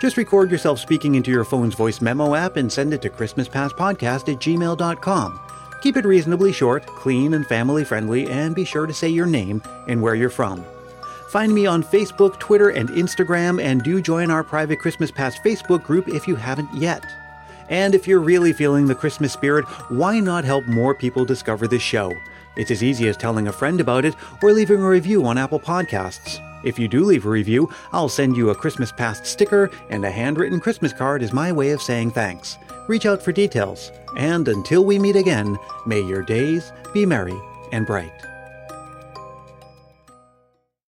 Just 0.00 0.16
record 0.16 0.50
yourself 0.50 0.78
speaking 0.78 1.14
into 1.14 1.30
your 1.30 1.44
phone's 1.44 1.74
voice 1.74 2.00
memo 2.00 2.34
app 2.34 2.56
and 2.56 2.70
send 2.70 2.92
it 2.92 3.00
to 3.02 3.10
ChristmasPastPodcast 3.10 4.32
at 4.32 4.40
gmail.com. 4.40 5.40
Keep 5.80 5.96
it 5.96 6.04
reasonably 6.04 6.52
short, 6.52 6.86
clean, 6.86 7.34
and 7.34 7.46
family 7.46 7.84
friendly, 7.84 8.28
and 8.28 8.54
be 8.54 8.64
sure 8.64 8.86
to 8.86 8.92
say 8.92 9.08
your 9.08 9.26
name 9.26 9.62
and 9.88 10.00
where 10.00 10.14
you're 10.14 10.30
from. 10.30 10.64
Find 11.32 11.54
me 11.54 11.64
on 11.64 11.82
Facebook, 11.82 12.38
Twitter, 12.38 12.68
and 12.68 12.90
Instagram, 12.90 13.58
and 13.58 13.82
do 13.82 14.02
join 14.02 14.30
our 14.30 14.44
private 14.44 14.80
Christmas 14.80 15.10
Past 15.10 15.42
Facebook 15.42 15.82
group 15.82 16.06
if 16.06 16.28
you 16.28 16.36
haven't 16.36 16.68
yet. 16.74 17.02
And 17.70 17.94
if 17.94 18.06
you're 18.06 18.20
really 18.20 18.52
feeling 18.52 18.86
the 18.86 18.94
Christmas 18.94 19.32
spirit, 19.32 19.64
why 19.88 20.20
not 20.20 20.44
help 20.44 20.66
more 20.66 20.94
people 20.94 21.24
discover 21.24 21.66
this 21.66 21.80
show? 21.80 22.12
It's 22.54 22.70
as 22.70 22.82
easy 22.82 23.08
as 23.08 23.16
telling 23.16 23.48
a 23.48 23.52
friend 23.52 23.80
about 23.80 24.04
it 24.04 24.14
or 24.42 24.52
leaving 24.52 24.82
a 24.82 24.86
review 24.86 25.24
on 25.24 25.38
Apple 25.38 25.58
Podcasts. 25.58 26.38
If 26.66 26.78
you 26.78 26.86
do 26.86 27.02
leave 27.02 27.24
a 27.24 27.30
review, 27.30 27.72
I'll 27.92 28.10
send 28.10 28.36
you 28.36 28.50
a 28.50 28.54
Christmas 28.54 28.92
Past 28.92 29.24
sticker, 29.24 29.70
and 29.88 30.04
a 30.04 30.10
handwritten 30.10 30.60
Christmas 30.60 30.92
card 30.92 31.22
is 31.22 31.32
my 31.32 31.50
way 31.50 31.70
of 31.70 31.80
saying 31.80 32.10
thanks. 32.10 32.58
Reach 32.88 33.06
out 33.06 33.22
for 33.22 33.32
details. 33.32 33.90
And 34.18 34.48
until 34.48 34.84
we 34.84 34.98
meet 34.98 35.16
again, 35.16 35.58
may 35.86 36.02
your 36.02 36.20
days 36.20 36.74
be 36.92 37.06
merry 37.06 37.40
and 37.72 37.86
bright. 37.86 38.31